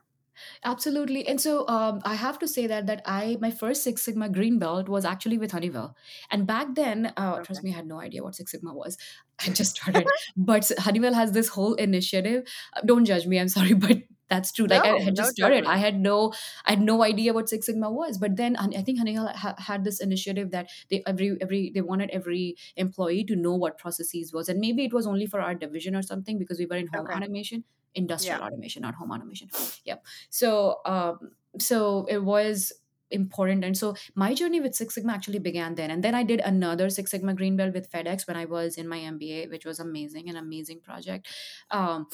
[0.65, 1.27] Absolutely.
[1.27, 4.59] And so um, I have to say that that I my first Six Sigma green
[4.59, 5.97] belt was actually with Honeywell.
[6.31, 7.41] And back then, uh, Okay.
[7.41, 8.97] trust me, I had no idea what Six Sigma was.
[9.47, 10.13] I just started.
[10.37, 12.45] But Honeywell has this whole initiative.
[12.77, 13.39] Uh, Don't judge me.
[13.39, 13.99] I'm sorry, but
[14.31, 14.67] that's true.
[14.67, 15.65] Like I No, had no just started.
[15.67, 16.33] I had no,
[16.65, 18.17] I had no idea what Six Sigma was.
[18.19, 22.11] But then I think Honeywell ha- had this initiative that they every every they wanted
[22.11, 25.97] every employee to know what processes was, and maybe it was only for our division
[25.97, 27.15] or something because we were in home Okay.
[27.15, 27.65] automation,
[28.19, 28.39] Yeah.
[28.39, 29.49] industrial automation, not home automation.
[29.85, 30.05] Yep.
[30.31, 32.73] So um, so it was
[33.13, 36.39] important and so my journey with six sigma actually began then and then i did
[36.39, 39.81] another six sigma green belt with fedex when i was in my mba which was
[39.81, 41.27] amazing an amazing project
[41.73, 42.07] um,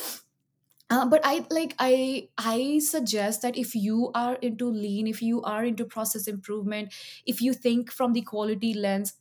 [0.90, 5.42] uh, but i like i i suggest that if you are into lean if you
[5.42, 6.92] are into process improvement
[7.26, 9.14] if you think from the quality lens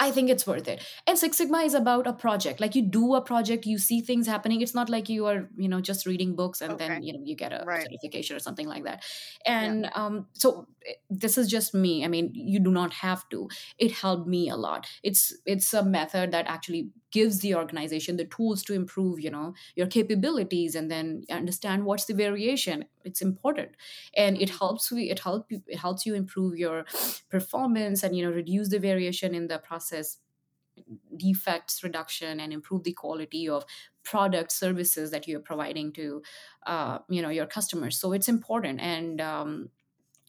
[0.00, 0.84] I think it's worth it.
[1.08, 2.60] And Six Sigma is about a project.
[2.60, 4.60] Like you do a project, you see things happening.
[4.60, 6.78] It's not like you are, you know, just reading books and Okay.
[6.78, 7.88] then, you know, you get a Right.
[7.88, 9.04] certification or something like that.
[9.58, 9.74] Yeah.
[9.74, 12.04] And um, so eh, this is just me.
[12.04, 13.48] I mean, you do not have to.
[13.76, 14.86] It helped me a lot.
[15.02, 19.54] It's it's a method that actually gives the organization the tools to improve, you know,
[19.74, 22.84] your capabilities and then understand what's the variation.
[23.04, 23.76] It's important.
[24.14, 24.58] And it Mhm.
[24.60, 26.84] helps we it help you it helps you improve your
[27.28, 29.87] performance and you know reduce the variation in the process
[31.16, 33.64] defects reduction and improve the quality of
[34.04, 36.22] product services that you're providing to
[36.66, 37.98] uh, you know your customers.
[37.98, 38.80] So it's important.
[38.80, 39.70] And um,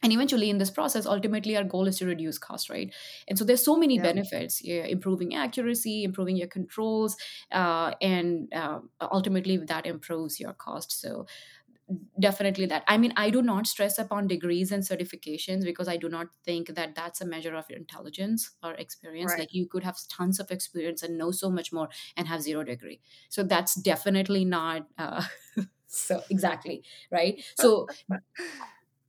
[0.03, 2.93] and eventually in this process ultimately our goal is to reduce cost right?
[3.27, 3.99] And so there's so many Yeah.
[3.99, 4.63] benefits.
[4.63, 7.17] Yeah, improving accuracy improving your controls
[7.51, 10.91] uh, and uh, ultimately that improves your cost.
[11.01, 11.27] So
[12.19, 12.83] definitely that.
[12.87, 16.67] I mean i do not stress upon degrees and certifications because i do not think
[16.75, 19.31] that that's a measure of your intelligence or experience.
[19.31, 19.39] Right.
[19.39, 22.63] like you could have tons of experience and know so much more and have zero
[22.63, 23.01] degree.
[23.29, 25.23] So that's definitely not uh,
[25.87, 27.43] so exactly right?
[27.55, 27.89] So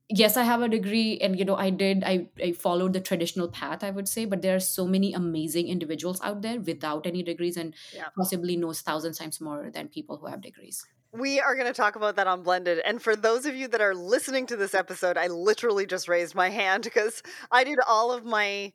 [0.08, 3.48] yes i have a degree and you know i did I, I followed the traditional
[3.48, 7.22] path i would say but there are so many amazing individuals out there without any
[7.22, 8.10] degrees and Yeah.
[8.16, 11.96] possibly knows thousands times more than people who have degrees We are going to talk
[11.96, 12.78] about that on Blended.
[12.84, 16.36] And for those of you that are listening to this episode, I literally just raised
[16.36, 18.72] my hand because I did all of my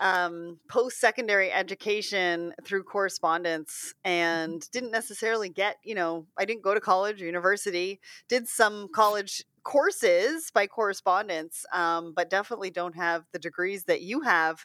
[0.00, 6.74] um, post secondary education through correspondence and didn't necessarily get, you know, I didn't go
[6.74, 13.24] to college or university, did some college courses by correspondence, um, but definitely don't have
[13.32, 14.64] the degrees that you have.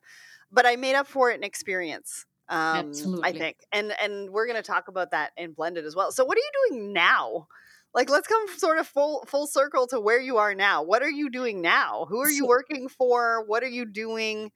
[0.52, 2.26] But I made up for it in experience.
[2.52, 6.12] Um, I think, and and we're going to talk about that in blended as well.
[6.12, 7.48] So, what are you doing now?
[7.94, 10.84] Like, let's come sort of full full circle to where you are now.
[10.84, 12.06] What are you doing now?
[12.10, 13.44] Who are you working for?
[13.46, 14.52] What are you doing?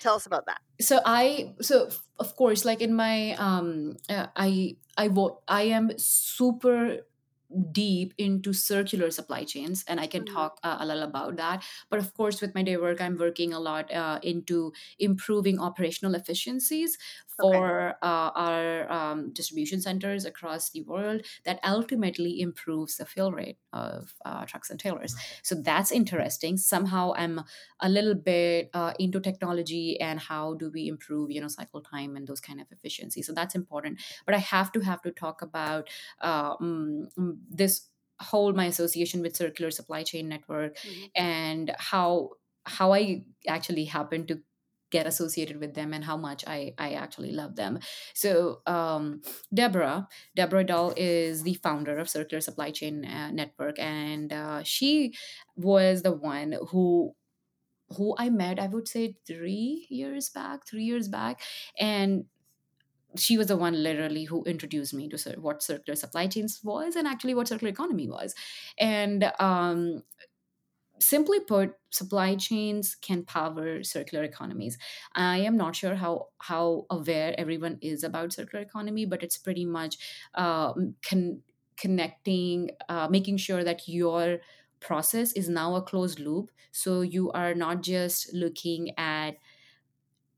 [0.00, 0.60] Tell us about that.
[0.80, 5.08] so i so of course like in my um uh, i i
[5.48, 6.98] i am super
[7.72, 10.26] deep into circular supply chains and i can Mhm.
[10.26, 13.54] talk uh, a little about that but of course with my day work i'm working
[13.54, 16.98] a lot uh, into improving operational efficiencies
[17.40, 23.58] for uh, our um, distribution centers across the world that ultimately improves the fill rate
[23.72, 25.14] of uh, trucks and trailers.
[25.42, 26.56] So that's interesting.
[26.56, 27.40] Somehow i'm
[27.80, 32.16] a little bit uh, into technology and how do we improve you know cycle time
[32.16, 33.22] and those kind of efficiency.
[33.22, 34.00] So that's important.
[34.26, 35.88] But i have to have to talk about
[36.20, 37.88] uh, mm, mm, this
[38.20, 41.12] whole my association with circular supply chain network Mhm.
[41.14, 42.30] and how
[42.66, 44.42] how i actually happen to
[44.90, 47.78] get associated with them and how much i i actually love them
[48.14, 49.20] so um
[49.52, 55.14] deborah deborah Dull is the founder of circular supply chain uh, network and uh, she
[55.56, 57.14] was the one who
[57.96, 61.40] who I met, I would say three years back, three years back.
[61.78, 62.26] And
[63.16, 67.08] she was the one literally who introduced me to what circular supply chains was and
[67.08, 68.34] actually what circular economy was.
[68.78, 70.02] And um,
[71.00, 74.78] simply put, supply chains can power circular economies.
[75.14, 79.64] I am not sure how how aware everyone is about circular economy, but it's pretty
[79.64, 79.96] much
[80.34, 81.42] um, con-
[81.76, 84.38] connecting, uh, making sure that your
[84.80, 86.50] process is now a closed loop.
[86.72, 89.17] So you are not just looking at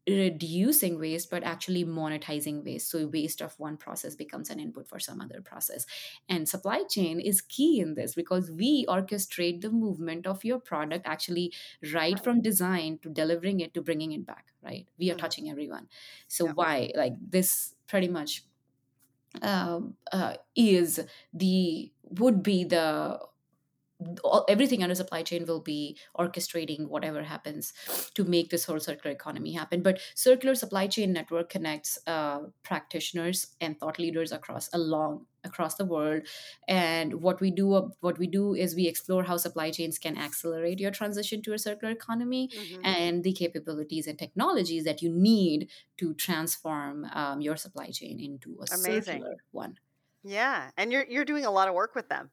[0.09, 2.91] reducing waste but actually monetizing waste.
[2.91, 5.87] So waste of one process becomes an input for some other process.
[6.29, 11.07] And supply chain is key in this because we orchestrate the movement of your product
[11.07, 11.53] actually
[11.93, 14.87] right from design to delivering it to bringing it back right?
[14.99, 15.25] We are Mhm.
[15.25, 15.89] touching everyone.
[16.29, 16.55] So Yeah.
[16.55, 16.93] why?
[16.95, 18.45] Like this pretty much
[19.43, 21.01] um, uh, is
[21.33, 23.21] the would be the
[24.25, 27.73] all, everything under supply chain will be orchestrating whatever happens
[28.15, 33.55] to make this whole circular economy happen but circular supply chain network connects uh, practitioners
[33.61, 36.23] and thought leaders across along across the world
[36.69, 40.17] and what we do uh, what we do is we explore how supply chains can
[40.17, 42.85] accelerate your transition to a circular economy Mhm.
[42.85, 48.59] and the capabilities and technologies that you need to transform um, your supply chain into
[48.63, 49.27] a Amazing.
[49.27, 49.79] circular one
[50.23, 52.31] Yeah, and you're you're doing a lot of work with them.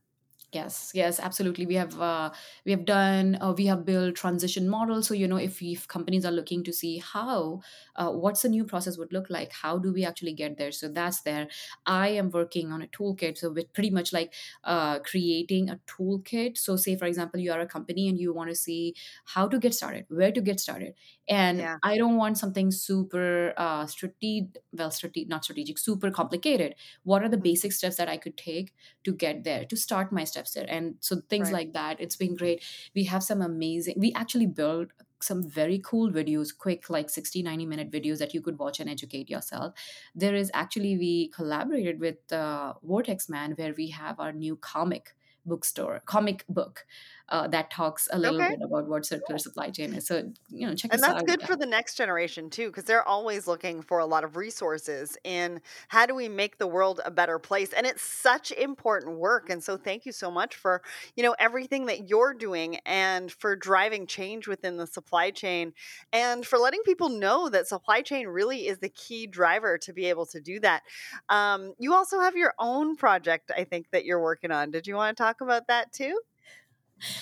[0.53, 1.65] Yes, yes, absolutely.
[1.65, 2.31] We have uh,
[2.63, 5.05] we have done uh, we have built transition models.
[5.07, 7.59] So you know, if, if companies are looking to see how
[7.97, 10.71] uh, what's the new process would look like, how do we actually get there?
[10.71, 11.49] So that's there.
[11.85, 13.37] I am working on a toolkit.
[13.37, 14.33] So with pretty much like
[14.63, 16.57] uh, creating a toolkit.
[16.57, 19.59] So say for example, you are a company and you want to see how to
[19.59, 20.93] get started, where to get started,
[21.27, 21.77] and Yeah.
[21.83, 26.75] I don't want something super uh, strategic, well, strategic, not strategic, super complicated.
[27.03, 27.47] What are the Mhm.
[27.49, 30.95] basic steps that I could take to get there to start my steps there and
[31.01, 31.57] so things Right.
[31.57, 32.63] like that it's been great
[32.95, 37.65] we have some amazing we actually build some very cool videos quick like 60 90
[37.65, 39.73] minute videos that you could watch and educate yourself
[40.15, 45.15] there is actually we collaborated with uh, vortex man where we have our new comic
[45.45, 46.85] bookstore comic book
[47.29, 48.49] uh, that talks a little Okay.
[48.49, 51.23] bit about what circular supply chain is so you know check out And that's out
[51.23, 55.17] good for the next generation too, because they're always looking for a lot of resources
[55.25, 57.73] in how do we make the world a better place.
[57.73, 59.49] And it's such important work.
[59.49, 60.81] And so thank you so much for,
[61.17, 65.73] you know, everything that you're doing and for driving change within the supply chain
[66.13, 70.05] and for letting people know that supply chain really is the key driver to be
[70.05, 70.83] able to do that.
[71.27, 74.71] Um, you also have your own project, I think, that you're working on.
[74.71, 76.17] Did you want to talk about that too?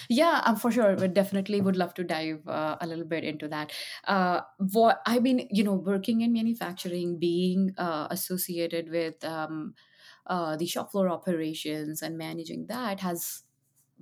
[0.09, 0.95] Yeah, um, for sure.
[1.07, 3.71] Definitely would love to dive uh, a little bit into that.
[4.05, 9.75] Uh, what I've been, you know, working in manufacturing, being uh, associated with um,
[10.27, 13.43] uh, the shop floor operations and managing that has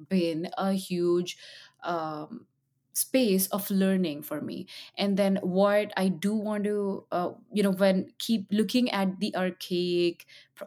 [0.10, 1.38] been a huge
[1.84, 2.48] um,
[2.94, 4.68] space of learning for me.
[4.98, 9.36] And then what i do want to uh, you know when keep looking at the
[9.36, 10.26] archaic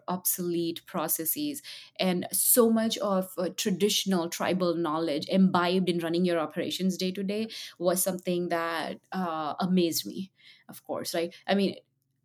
[0.08, 1.62] obsolete processes
[1.98, 7.22] and so much of uh, traditional tribal knowledge imbibed in running your operations day to
[7.22, 10.32] day was something that uh, amazed me
[10.68, 11.34] of course right?
[11.46, 11.76] I mean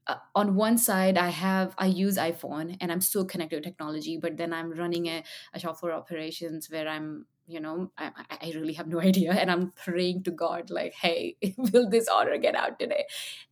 [0.08, 4.18] uh, on one side i have i use iphone and i'm so connected to technology
[4.18, 8.74] but then i'm running a, a floor operations where i'm you know I, I really
[8.74, 9.34] have no idea.
[9.34, 13.06] And i'm praying to god like hey will this order get out today?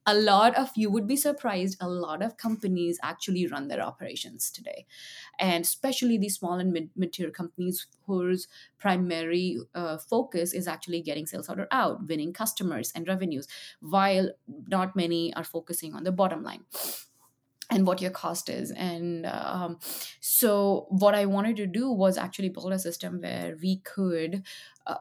[0.05, 4.49] A lot of you would be surprised a lot of companies actually run their operations
[4.49, 4.85] today.
[5.39, 11.25] And especially the small and mid- mid-tier companies whose primary uh, focus is actually getting
[11.27, 13.47] sales order out winning customers and revenues
[13.81, 14.31] while
[14.67, 16.65] not many are focusing on the bottom line
[17.69, 18.71] and what your cost is.
[18.71, 19.77] And um,
[20.19, 24.43] so what i wanted to do was actually build a system where we could
[24.87, 24.95] uh,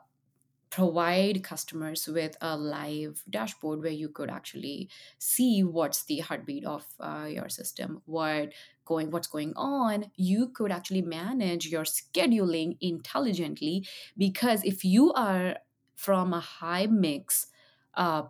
[0.70, 6.85] provide customers with a live dashboard where you could actually see what's the heartbeat of
[7.00, 8.52] uh, your system what
[8.85, 10.11] going what's going on.
[10.16, 15.57] You could actually manage your scheduling intelligently because if you are
[15.94, 17.46] from a high mix
[17.94, 18.22] uh,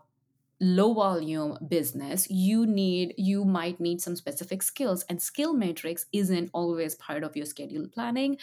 [0.60, 6.50] low volume business you need you might need some specific skills and skill matrix isn't
[6.52, 8.36] always part of your schedule planning.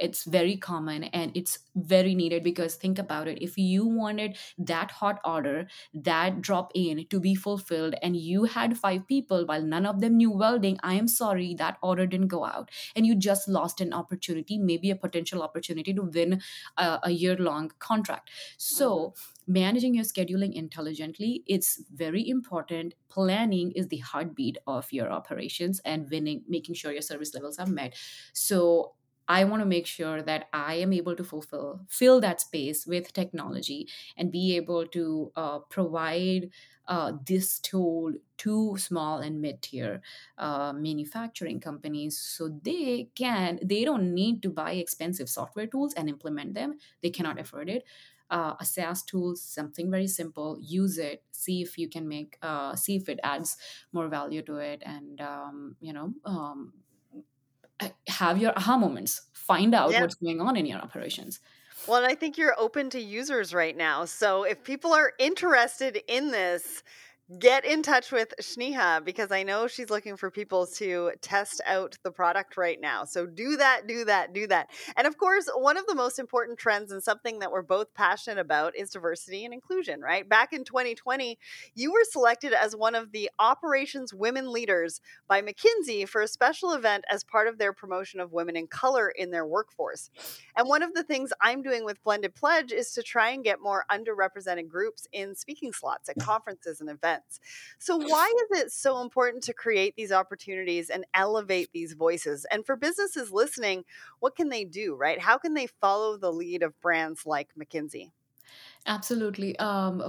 [0.00, 4.92] It's very common and it's very needed because think about it if you wanted that
[4.92, 9.86] hot order that drop in to be fulfilled and you had five people while none
[9.86, 12.70] of them knew welding i am sorry that order didn't go out.
[12.94, 16.42] And you just lost an opportunity maybe a potential opportunity to win
[16.76, 18.30] a, a year long contract.
[18.56, 19.14] So
[19.48, 22.94] managing your scheduling intelligently it's very important.
[23.08, 27.66] Planning is the heartbeat of your operations and winning making sure your service levels are
[27.66, 27.96] met.
[28.32, 28.94] So
[29.30, 33.12] I want to make sure that I am able to fulfill fill that space with
[33.12, 36.50] technology and be able to uh, provide
[36.86, 40.00] uh, this tool to small and mid tier
[40.38, 46.08] uh, manufacturing companies so they can they don't need to buy expensive software tools and
[46.08, 46.78] implement them.
[47.02, 47.84] They cannot afford it
[48.30, 50.58] uh, a SaaS tool, something very simple.
[50.60, 51.22] Use it.
[51.32, 52.38] See if you can make.
[52.42, 53.56] Uh, see if it adds
[53.92, 56.74] more value to it, and um, you know, um,
[58.08, 60.00] have your aha moments find out Yeah.
[60.00, 61.40] what's going on in your operations
[61.86, 64.04] Well, and I think you're open to users right now.
[64.04, 66.82] So if people are interested in this,
[67.38, 71.98] get in touch with Sneha because I know she's looking for people to test out
[72.02, 73.04] the product right now.
[73.04, 74.70] So do that, do that, do that.
[74.96, 78.40] And of course, one of the most important trends and something that we're both passionate
[78.40, 80.26] about is diversity and inclusion, right?
[80.26, 81.38] Back in 2020,
[81.74, 86.72] you were selected as one of the operations women leaders by McKinsey for a special
[86.72, 90.08] event as part of their promotion of women in color in their workforce.
[90.56, 93.60] And one of the things I'm doing with Blended Pledge is to try and get
[93.60, 97.17] more underrepresented groups in speaking slots at conferences and events.
[97.78, 102.46] So, why is it so important to create these opportunities and elevate these voices?
[102.50, 103.84] And for businesses listening,
[104.20, 105.20] what can they do, right?
[105.20, 108.12] How can they follow the lead of brands like McKinsey?
[108.86, 110.02] absolutely um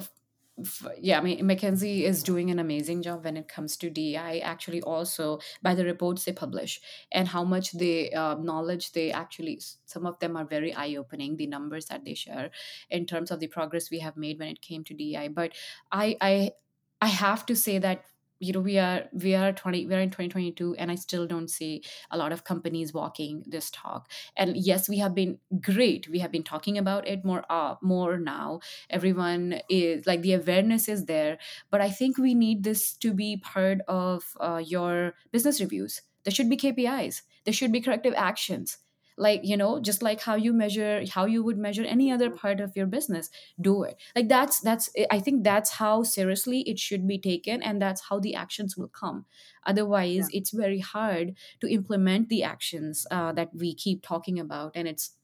[0.98, 4.82] yeah i mean mckinsey is doing an amazing job when it comes to di actually
[4.82, 6.82] also by the reports they publish
[7.14, 11.48] and how much they uh, knowledge they actually some of them are very eye-opening the
[11.48, 12.52] numbers that they share
[12.90, 15.54] in terms of the progress we have made when it came to di but
[15.94, 16.52] i i
[17.02, 18.06] i have to say that
[18.40, 21.50] you know we are we are 20 we are in 2022 and i still don't
[21.50, 24.10] see a lot of companies walking this talk.
[24.38, 26.08] And yes we have been great.
[26.10, 28.62] We have been talking about it more uh, more now.
[28.90, 31.38] Everyone is like the awareness is there.
[31.70, 36.02] But i think we need this to be part of uh, your business reviews.
[36.24, 38.78] There should be kpis there should be corrective actions
[39.20, 42.60] like you know just like how you measure how you would measure any other part
[42.62, 43.30] of your business
[43.62, 43.98] do it.
[44.16, 48.20] Like that's that's i think that's how seriously it should be taken and that's how
[48.20, 49.26] the actions will come.
[49.66, 50.40] Otherwise Yeah.
[50.40, 55.16] it's very hard to implement the actions uh, that we keep talking about and it's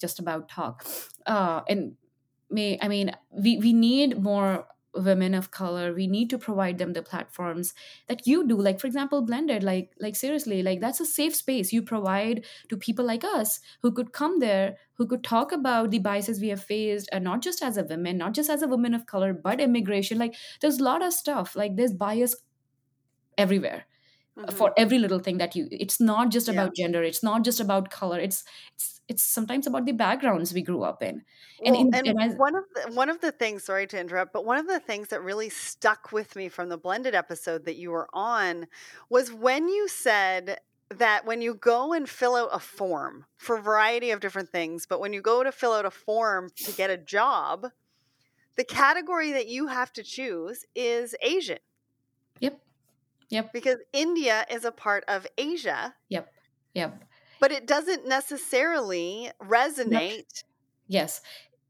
[0.00, 0.86] just about talk.
[1.26, 1.96] Uh, and
[2.50, 6.92] may i mean we we need more women of color we need to provide them
[6.94, 7.74] the platforms
[8.08, 11.72] that you do like for example blended like like seriously like that's a safe space
[11.72, 15.98] you provide to people like us who could come there who could talk about the
[15.98, 18.94] biases we have faced and not just as a woman not just as a woman
[18.94, 22.34] of color but immigration like there's a lot of stuff like there's bias
[23.36, 23.84] everywhere
[24.36, 24.48] Mhm.
[24.52, 26.48] for every little thing that you it's not just Yeah.
[26.48, 30.62] about gender it's not just about color it's it's it's sometimes about the backgrounds we
[30.62, 31.22] grew up in.
[31.64, 34.32] And Well, in and and one of the one of the things, sorry to interrupt,
[34.34, 37.76] but one of the things that really stuck with me from the blended episode that
[37.76, 38.66] you were on
[39.08, 43.62] was when you said that when you go and fill out a form for a
[43.62, 46.90] variety of different things, but when you go to fill out a form to get
[46.90, 47.66] a job,
[48.56, 51.58] the category that you have to choose is Asian.
[52.40, 52.60] Yep.
[53.30, 53.52] Yep.
[53.52, 56.32] Because India is a part of Asia, yep.
[56.74, 57.04] Yep
[57.40, 60.44] but it doesn't necessarily resonate
[60.86, 61.20] yes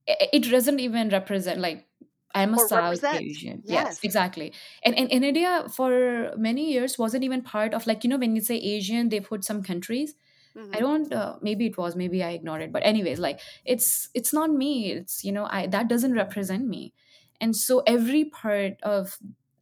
[0.07, 1.89] it doesn't even represent like
[2.35, 3.13] i'm a south represent.
[3.13, 4.01] asian yes Yes.
[4.03, 4.53] exactly
[4.85, 8.37] and, and in india for many years wasn't even part of like you know when
[8.37, 10.15] you say asian they put some countries
[10.55, 10.75] Mhm.
[10.75, 14.33] i don't uh, maybe it was maybe i ignored it but anyways like it's it's
[14.33, 16.95] not me it's you know i that doesn't represent me
[17.41, 19.19] and so every part of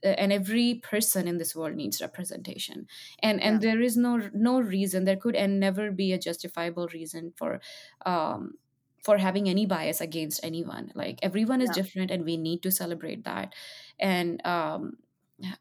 [0.06, 2.86] and every person in this world needs representation.
[3.22, 7.32] And and there is no no reason there could and never be a justifiable reason
[7.36, 7.60] for
[8.04, 8.54] um
[9.02, 10.90] for having any bias against anyone.
[10.94, 11.78] Like everyone is Yeah.
[11.80, 13.54] different and we need to celebrate that.
[13.98, 14.98] And um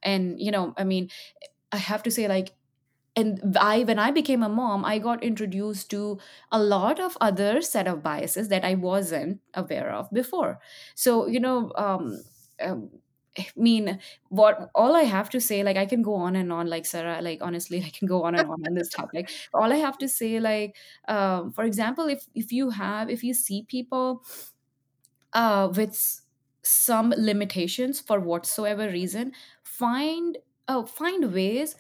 [0.04, 1.10] and you know i mean
[1.72, 2.56] i have to say like
[3.16, 6.20] and i when i became a mom i got introduced to
[6.52, 10.60] a lot of other set of biases that i wasn't aware of before.
[10.96, 12.24] So you know um,
[12.62, 12.92] um
[13.38, 16.68] I mean, what all I have to say, like I can go on and on,
[16.68, 19.30] like Sarah, like honestly, I can go on and on on this topic.
[19.54, 20.76] All I have to say, like,
[21.08, 24.24] um, for example, if if you have, if you see people
[25.34, 26.22] uh, with
[26.64, 29.34] some limitations for whatsoever reason,
[29.64, 31.76] find uh, find ways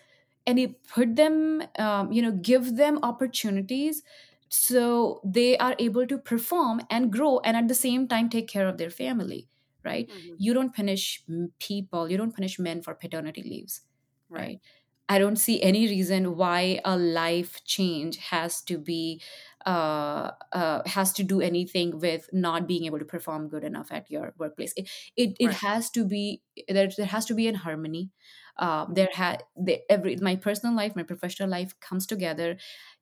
[0.45, 4.03] and you put them, um, you know, give them opportunities
[4.49, 8.67] so they are able to perform and grow and at the same time take care
[8.67, 9.49] of their family
[9.85, 10.09] right?
[10.09, 10.37] Mhm.
[10.37, 11.23] you don't punish
[11.59, 13.81] people you don't punish men for paternity leaves
[14.29, 14.51] Right.
[14.51, 14.59] right?
[15.07, 19.21] I don't see any reason why a life change has to be
[19.67, 24.09] uh, uh, has to do anything with not being able to perform good enough at
[24.09, 24.73] your workplace.
[24.75, 28.11] It it, it has to be there, there has to be in harmony.
[28.57, 29.43] Uh, there had
[29.89, 32.57] every my personal life my professional life comes together.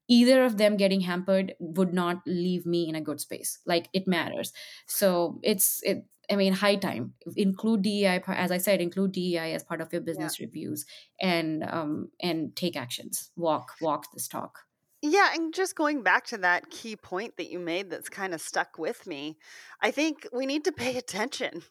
[0.09, 3.59] Either of them getting hampered would not leave me in a good space.
[3.65, 4.51] Like it matters.
[4.87, 9.63] So it's it i mean high time include dei as i said include dei as
[9.63, 10.85] part of your business reviews
[11.21, 14.59] and um and take actions walk walk this talk
[15.05, 18.39] Yeah, and just going back to that key point that you made that's kind of
[18.39, 19.37] stuck with me,
[19.81, 21.63] I think we need to pay attention.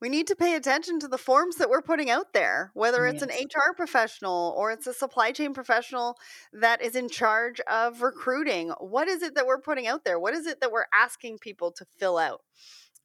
[0.00, 3.22] We need to pay attention to the forms that we're putting out there, whether it's
[3.22, 6.16] an HR professional or it's a supply chain professional
[6.52, 8.72] that is in charge of recruiting.
[8.78, 10.18] What is it that we're putting out there?
[10.18, 12.42] What is it that we're asking people to fill out?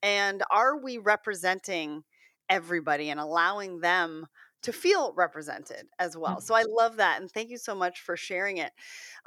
[0.03, 2.03] And are we representing
[2.49, 4.27] everybody and allowing them
[4.63, 6.39] to feel represented as well?
[6.39, 6.41] Mhm.
[6.41, 7.19] So I love that.
[7.21, 8.73] And thank you so much for sharing it.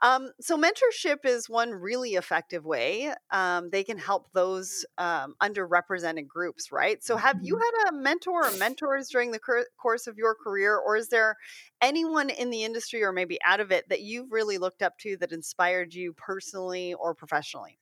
[0.02, 3.14] Um, so, mentorship is one really effective way.
[3.30, 7.02] Um, they can help those um, underrepresented groups, right?
[7.02, 7.62] So, have you Mhm.
[7.62, 11.36] had a mentor or mentors during the cur- course of your career, or is there
[11.80, 15.16] anyone in the industry or maybe out of it that you've really looked up to
[15.18, 17.78] that inspired you personally or professionally?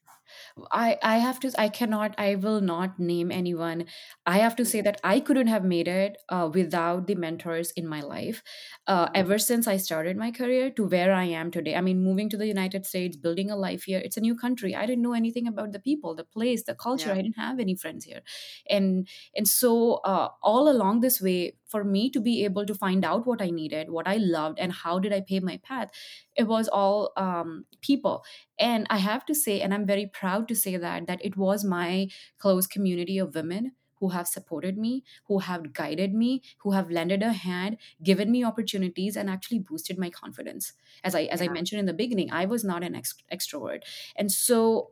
[0.71, 3.87] I I have to I cannot I will not name anyone.
[4.27, 7.87] I have to say that I couldn't have made it uh, without the mentors in
[7.87, 8.43] my life.
[8.87, 9.15] Uh, Mhm.
[9.15, 11.75] ever since I started my career to where I am today.
[11.77, 14.01] I mean, moving to the United States, building a life here.
[14.05, 14.75] It's a new country.
[14.75, 17.11] I didn't know anything about the people, the place, the culture.
[17.11, 17.13] Yeah.
[17.13, 18.23] I didn't have any friends here,
[18.69, 23.05] and and so uh, all along this way, for me to be able to find
[23.05, 25.91] out what I needed, what I loved, and how did I pave my path,
[26.37, 28.25] it was all um, people.
[28.59, 31.65] And i have to say and i'm very proud to say that that it was
[31.65, 32.09] my
[32.39, 34.93] close community of women who have supported me
[35.29, 39.99] who have guided me who have lended a hand given me opportunities and actually boosted
[39.99, 40.73] my confidence.
[41.05, 43.83] As i as i mentioned in the beginning i was not an ex- extrovert.
[44.17, 44.91] And so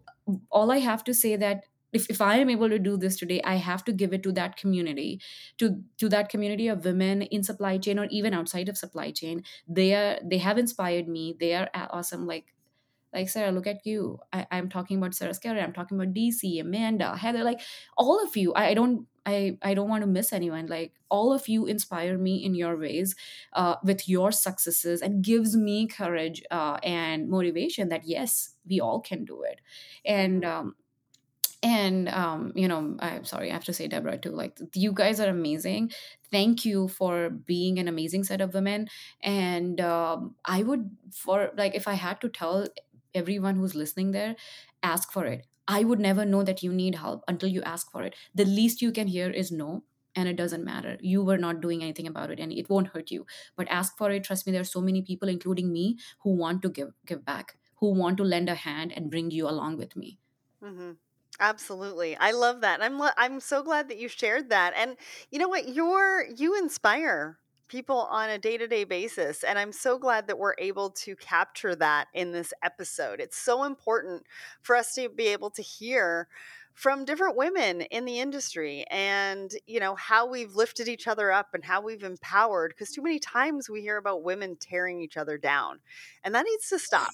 [0.51, 3.41] all i have to say that if, if i am able to do this today
[3.45, 5.21] i have to give it to that community.
[5.59, 9.45] To to that community of women in supply chain or even outside of supply chain
[9.69, 11.37] they are they have inspired me.
[11.39, 12.27] They are awesome.
[12.27, 12.55] Like
[13.13, 14.19] like sarah look at you.
[14.33, 15.61] I, i'm talking about sarah scary.
[15.61, 17.61] I'm talking about dc amanda heather like
[17.97, 18.53] all of you.
[18.55, 20.67] I, I don't I, I don't want to miss anyone.
[20.67, 23.15] Like all of you inspire me in your ways
[23.53, 29.01] uh, with your successes and gives me courage uh, and motivation that yes we all
[29.01, 29.61] can do it.
[30.07, 30.75] And um,
[31.63, 35.21] and um, you know i'm sorry i have to say deborah too like you guys
[35.21, 35.91] are amazing.
[36.31, 38.89] Thank you for being an amazing set of women.
[39.21, 42.69] And um, i would for like if i had to tell
[43.15, 44.37] everyone who's listening there
[44.83, 45.47] ask for it.
[45.69, 48.15] I would never know that you need help until you ask for it.
[48.35, 49.85] The least you can hear is no
[50.17, 50.97] and it doesn't matter.
[51.01, 53.27] You were not doing anything about it and it won't hurt you.
[53.57, 54.25] But ask for it.
[54.25, 57.57] Trust me there are so many people including me who want to give give back
[57.81, 60.19] who want to lend a hand and bring you along with me.
[60.63, 60.93] Mm-hmm.
[61.41, 62.17] Absolutely.
[62.19, 62.83] I love that.
[62.83, 64.75] I'm I'm so glad that you shared that.
[64.77, 64.97] And
[65.31, 65.69] you know what?
[65.69, 67.39] You're you inspire
[67.69, 72.09] people on a day-to-day basis and I'm so glad that we're able to capture that
[72.13, 73.21] in this episode.
[73.21, 74.25] It's so important
[74.61, 76.27] for us to be able to hear
[76.75, 81.49] from different women in the industry and you know how we've lifted each other up
[81.55, 85.37] and how we've empowered because too many times we hear about women tearing each other
[85.39, 85.79] down
[86.25, 87.11] and that needs to stop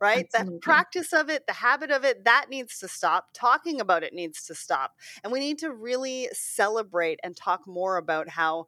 [0.00, 0.30] right?
[0.32, 0.60] The Absolutely.
[0.60, 3.28] practice of it, the habit of it, that needs to stop.
[3.32, 4.92] Talking about it needs to stop.
[5.22, 8.66] And we need to really celebrate and talk more about how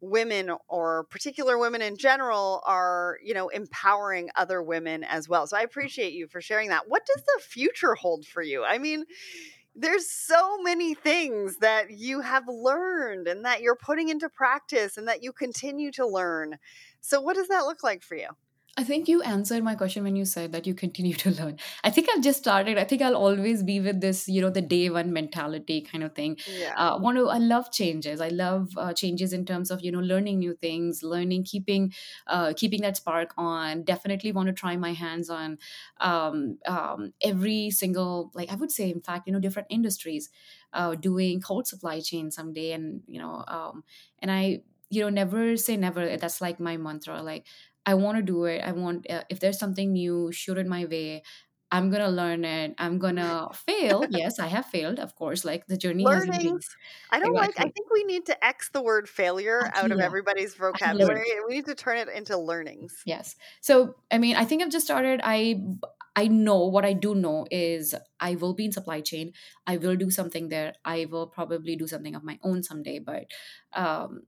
[0.00, 5.46] women or particular women in general are, you know, empowering other women as well.
[5.46, 6.88] So I appreciate you for sharing that.
[6.88, 8.64] What does the future hold for you?
[8.64, 9.04] I mean,
[9.74, 15.06] there's so many things that you have learned and that you're putting into practice and
[15.08, 16.58] that you continue to learn.
[17.00, 18.28] So what does that look like for you?
[18.78, 21.58] I think you answered my question when you said that you continue to learn.
[21.82, 22.78] I think I've just started.
[22.78, 26.14] I think I'll always be with this, you know, the day one mentality kind of
[26.14, 26.38] thing.
[26.46, 26.74] Yeah.
[26.76, 27.28] Uh, want to?
[27.28, 28.20] I love changes.
[28.20, 31.92] I love uh, changes in terms of you know learning new things, learning, keeping,
[32.28, 33.82] uh, keeping that spark on.
[33.82, 35.58] Definitely want to try my hands on
[36.00, 40.30] um, um, every single, like I would say, in fact, you know, different industries,
[40.72, 43.82] uh, doing cold supply chain someday, and you know, um,
[44.20, 46.16] and I, you know, never say never.
[46.16, 47.22] That's like my mantra.
[47.22, 47.44] Like
[47.88, 48.60] I want to do it.
[48.62, 51.22] I want, uh, if there's something new, shoot it my way.
[51.70, 52.74] I'm going to learn it.
[52.76, 54.04] I'm going to fail.
[54.10, 55.42] Yes, I have failed, of course.
[55.42, 56.68] Like the journey Learnings.
[57.10, 60.54] I don't like, I think we need to X the word failure out of everybody's
[60.54, 61.24] vocabulary.
[61.48, 62.92] We need to turn it into learnings.
[63.06, 63.36] Yes.
[63.62, 65.22] So, I mean, I think I've just started.
[65.24, 65.62] I
[66.14, 69.32] I know what I do know is I will be in supply chain.
[69.66, 70.74] I will do something there.
[70.84, 73.30] I will probably do something of my own someday, but
[73.72, 74.24] um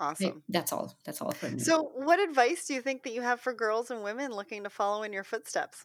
[0.00, 0.44] Awesome.
[0.48, 0.98] that's all.
[1.04, 1.58] That's all for me.
[1.58, 4.70] So, what advice do you think that you have for girls and women looking to
[4.70, 5.84] follow in your footsteps?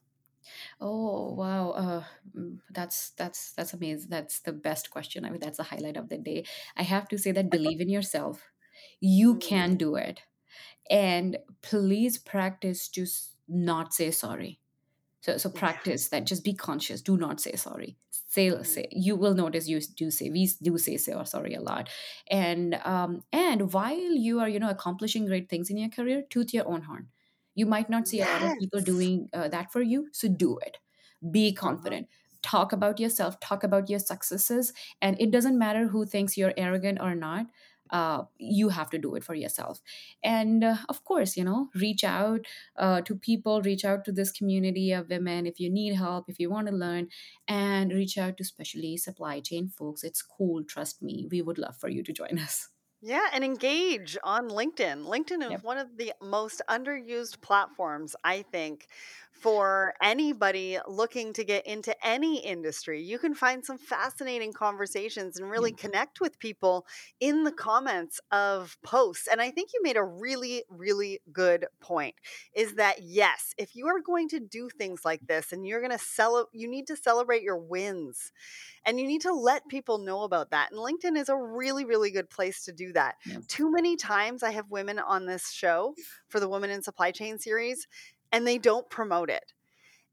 [0.79, 2.03] Oh wow, uh,
[2.35, 4.09] mm, that's that's that's amazing.
[4.09, 5.25] That's the best question.
[5.25, 6.45] I mean, that's the highlight of the day.
[6.75, 8.51] I have to say that believe in yourself.
[8.99, 10.21] You Mm, can do it,
[10.91, 13.07] and please practice to
[13.49, 14.60] not say sorry.
[15.21, 16.25] So so practice that.
[16.25, 17.01] Just be conscious.
[17.01, 17.97] Do not say sorry.
[18.27, 18.63] Say Mhm.
[18.63, 18.87] say.
[18.91, 21.89] You will notice you do say we do say say or sorry a lot,
[22.29, 26.53] and um and while you are you know accomplishing great things in your career, toot
[26.53, 27.09] your own horn.
[27.55, 30.57] You might not see a lot of people doing uh, that for you, so do
[30.59, 30.77] it
[31.31, 31.91] be Mhm.
[31.93, 32.07] confident
[32.41, 36.99] talk about yourself talk about your successes and it doesn't matter who thinks you're arrogant
[36.99, 37.45] or not
[37.91, 39.81] uh, you have to do it for yourself.
[40.23, 42.45] And uh, of course you know reach out
[42.77, 46.39] uh, to people reach out to this community of women if you need help if
[46.39, 47.07] you want to learn
[47.47, 50.03] and reach out to especially supply chain folks.
[50.03, 51.27] It's cool trust me.
[51.31, 52.69] We would love for you to join us
[53.03, 55.05] Yeah, and engage on LinkedIn.
[55.07, 58.85] LinkedIn is yep one of the most underused platforms, I think,
[59.31, 63.01] for anybody looking to get into any industry.
[63.01, 66.85] You can find some fascinating conversations and really connect with people
[67.19, 69.27] in the comments of posts.
[69.27, 72.13] And I think you made a really, really good point
[72.53, 75.97] is that yes, if you are going to do things like this and you're going
[75.97, 78.31] to sell, you need to celebrate your wins
[78.85, 80.71] and you need to let people know about that.
[80.71, 83.15] And LinkedIn is a really, really good place to do that.
[83.25, 85.95] yep Too many times I have women on this show
[86.29, 87.87] for the Women in Supply Chain series,
[88.31, 89.53] and they don't promote it.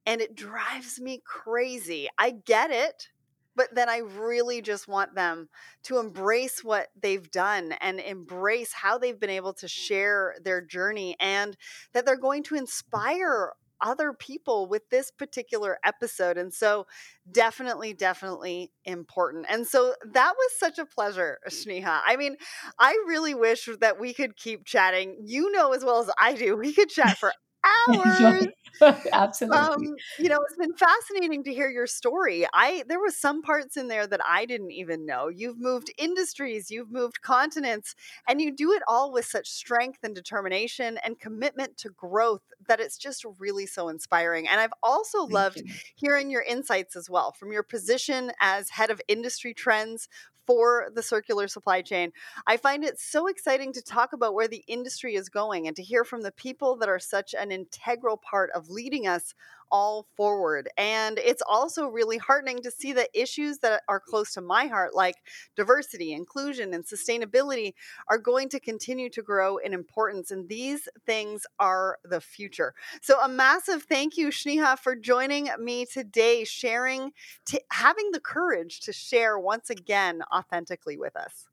[0.07, 2.09] And it drives me crazy.
[2.19, 3.09] I get it.
[3.55, 5.49] But then I really just want them
[5.83, 11.16] to embrace what they've done and embrace how they've been able to share their journey
[11.19, 11.57] and
[11.93, 16.37] that they're going to inspire other people with this particular episode.
[16.37, 16.87] And so,
[17.31, 19.47] definitely, definitely important.
[19.49, 22.01] And so, that was such a pleasure, Sneha.
[22.07, 22.37] I mean,
[22.79, 25.16] I really wish that we could keep chatting.
[25.24, 27.33] You know, as well as I do, we could chat for
[27.65, 28.47] hours.
[29.13, 29.87] Absolutely.
[29.87, 32.47] Um you know it's been fascinating to hear your story.
[32.53, 35.29] I there was some parts in there that i didn't even know.
[35.29, 37.95] You've moved industries you've moved continents
[38.29, 42.81] and you do it all with such strength and determination and commitment to growth that
[42.81, 44.47] it's just really so inspiring.
[44.49, 45.75] And I've also Thank loved you.
[45.97, 50.09] hearing your insights as well from your position as head of industry trends
[50.49, 52.11] for the circular supply chain.
[52.47, 55.83] I find it so exciting to talk about where the industry is going and to
[55.83, 59.35] hear from the people that are such an integral part of leading us
[59.71, 60.69] all forward.
[60.77, 64.95] And it's also really heartening to see that issues that are close to my heart,
[64.95, 65.16] like
[65.57, 67.75] diversity, inclusion, and sustainability,
[68.09, 70.31] are going to continue to grow in importance.
[70.31, 72.75] And these things are the future.
[73.03, 77.12] So, a massive thank you, Sneha, for joining me today, sharing,
[77.47, 81.47] t- having the courage to share once again authentically with us.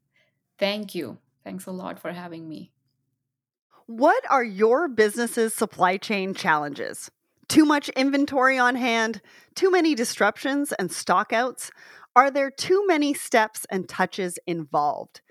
[0.57, 1.17] Thank you.
[1.43, 2.71] Thanks a lot for having me.
[3.87, 7.11] What are your business's supply chain challenges?
[7.47, 9.21] Too much inventory on hand?
[9.53, 11.71] Too many disruptions and stockouts?
[12.15, 15.21] Are there too many steps and touches involved?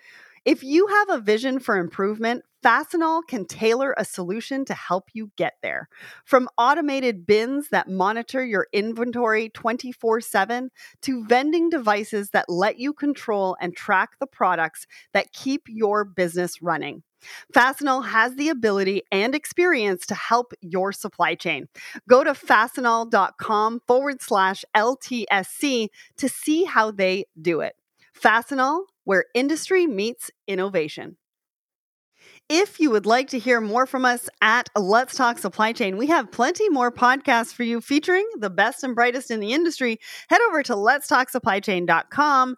[0.44, 5.30] If you have a vision for improvement, Fastenal can tailor a solution to help you
[5.36, 5.88] get there.
[6.24, 10.70] From automated bins that monitor your inventory 24 7
[11.02, 16.62] to vending devices that let you control and track the products that keep your business
[16.62, 17.02] running.
[17.54, 21.68] Fastenal has the ability and experience to help your supply chain.
[22.08, 27.74] Go to fastenal.com forward slash LTSC to see how they do it.
[28.18, 31.16] Fastenal, where industry meets innovation.
[32.50, 36.08] If you would like to hear more from us at Let's Talk Supply Chain, we
[36.08, 39.98] have plenty more podcasts for you featuring the best and brightest in the industry.
[40.28, 42.56] Head over to letstalksupplychain.com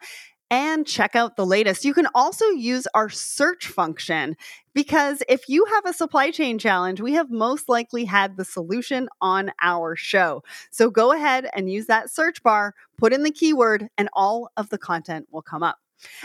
[0.51, 1.84] and check out the latest.
[1.84, 4.37] You can also use our search function
[4.74, 9.09] because if you have a supply chain challenge, we have most likely had the solution
[9.20, 10.43] on our show.
[10.72, 14.68] So go ahead and use that search bar, put in the keyword, and all of
[14.70, 15.78] the content will come up.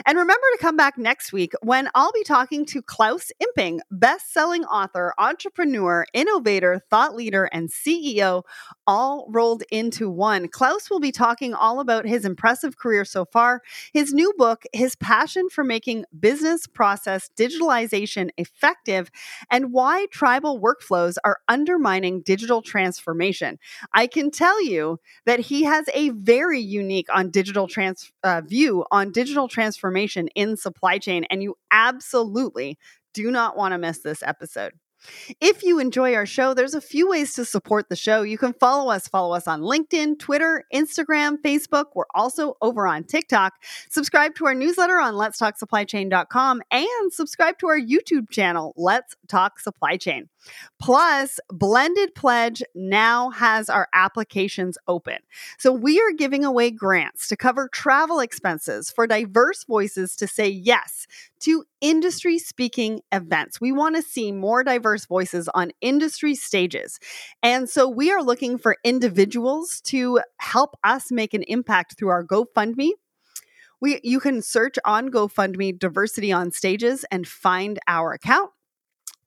[0.06, 4.34] And remember to come back next week when I'll be talking to Klaus Imping, best
[4.34, 8.44] selling author, entrepreneur, innovator, thought leader, and CEO,
[8.88, 10.48] all rolled into one.
[10.48, 13.62] Klaus will be talking all about his impressive career so far,
[13.94, 19.10] his new book, his passion for making business process digitalization effective,
[19.50, 23.58] and why tribal workflows are undermining digital transformation.
[23.94, 28.86] I can tell you that he has a very unique on digital trans uh, view
[28.92, 32.80] on digital transformation in supply chain, and you absolutely
[33.14, 34.72] do not want to miss this episode.
[35.40, 38.22] If you enjoy our show, there's a few ways to support the show.
[38.22, 41.86] You can follow us, follow us on LinkedIn, Twitter, Instagram, Facebook.
[41.96, 43.54] We're also over on TikTok.
[43.90, 49.98] Subscribe to our newsletter on letstalksupplychain.com and subscribe to our YouTube channel, Let's Talk Supply
[49.98, 50.31] Chain.
[50.80, 55.18] Plus, Blended Pledge now has our applications open.
[55.58, 60.50] So we are giving away grants to cover travel expenses for diverse voices to say
[60.50, 61.06] yes
[61.42, 63.62] to industry speaking events.
[63.62, 67.00] We want to see more diverse voices on industry stages.
[67.44, 72.24] And so we are looking for individuals to help us make an impact through our
[72.24, 72.92] GoFundMe.
[73.80, 78.52] We, you can search on GoFundMe diversity on stages and find our account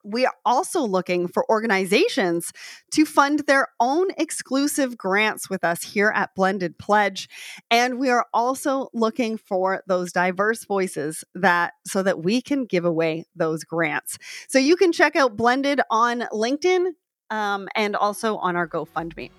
[0.05, 2.53] we are also looking for organizations
[2.93, 7.29] to fund their own exclusive grants with us here at Blended Pledge.
[7.71, 12.85] And we are also looking for those diverse voices that so that we can give
[12.85, 14.19] away those grants.
[14.49, 16.93] So you can check out Blended on LinkedIn
[17.35, 19.30] um, and also on our GoFundMe.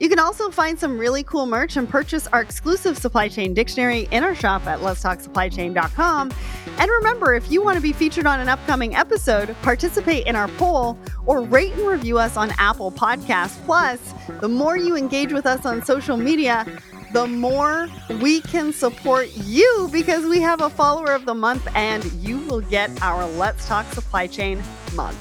[0.00, 4.08] You can also find some really cool merch and purchase our exclusive supply chain dictionary
[4.10, 6.32] in our shop at letstalksupplychain.com.
[6.78, 10.48] And remember, if you want to be featured on an upcoming episode, participate in our
[10.48, 13.64] poll, or rate and review us on Apple Podcasts.
[13.64, 14.00] Plus,
[14.40, 16.66] the more you engage with us on social media,
[17.12, 17.88] the more
[18.20, 22.60] we can support you because we have a follower of the month and you will
[22.62, 24.60] get our Let's Talk Supply Chain
[24.94, 25.14] mug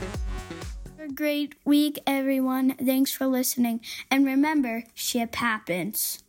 [1.15, 2.75] great week, everyone.
[2.75, 3.81] Thanks for listening.
[4.09, 6.22] And remember, ship happens.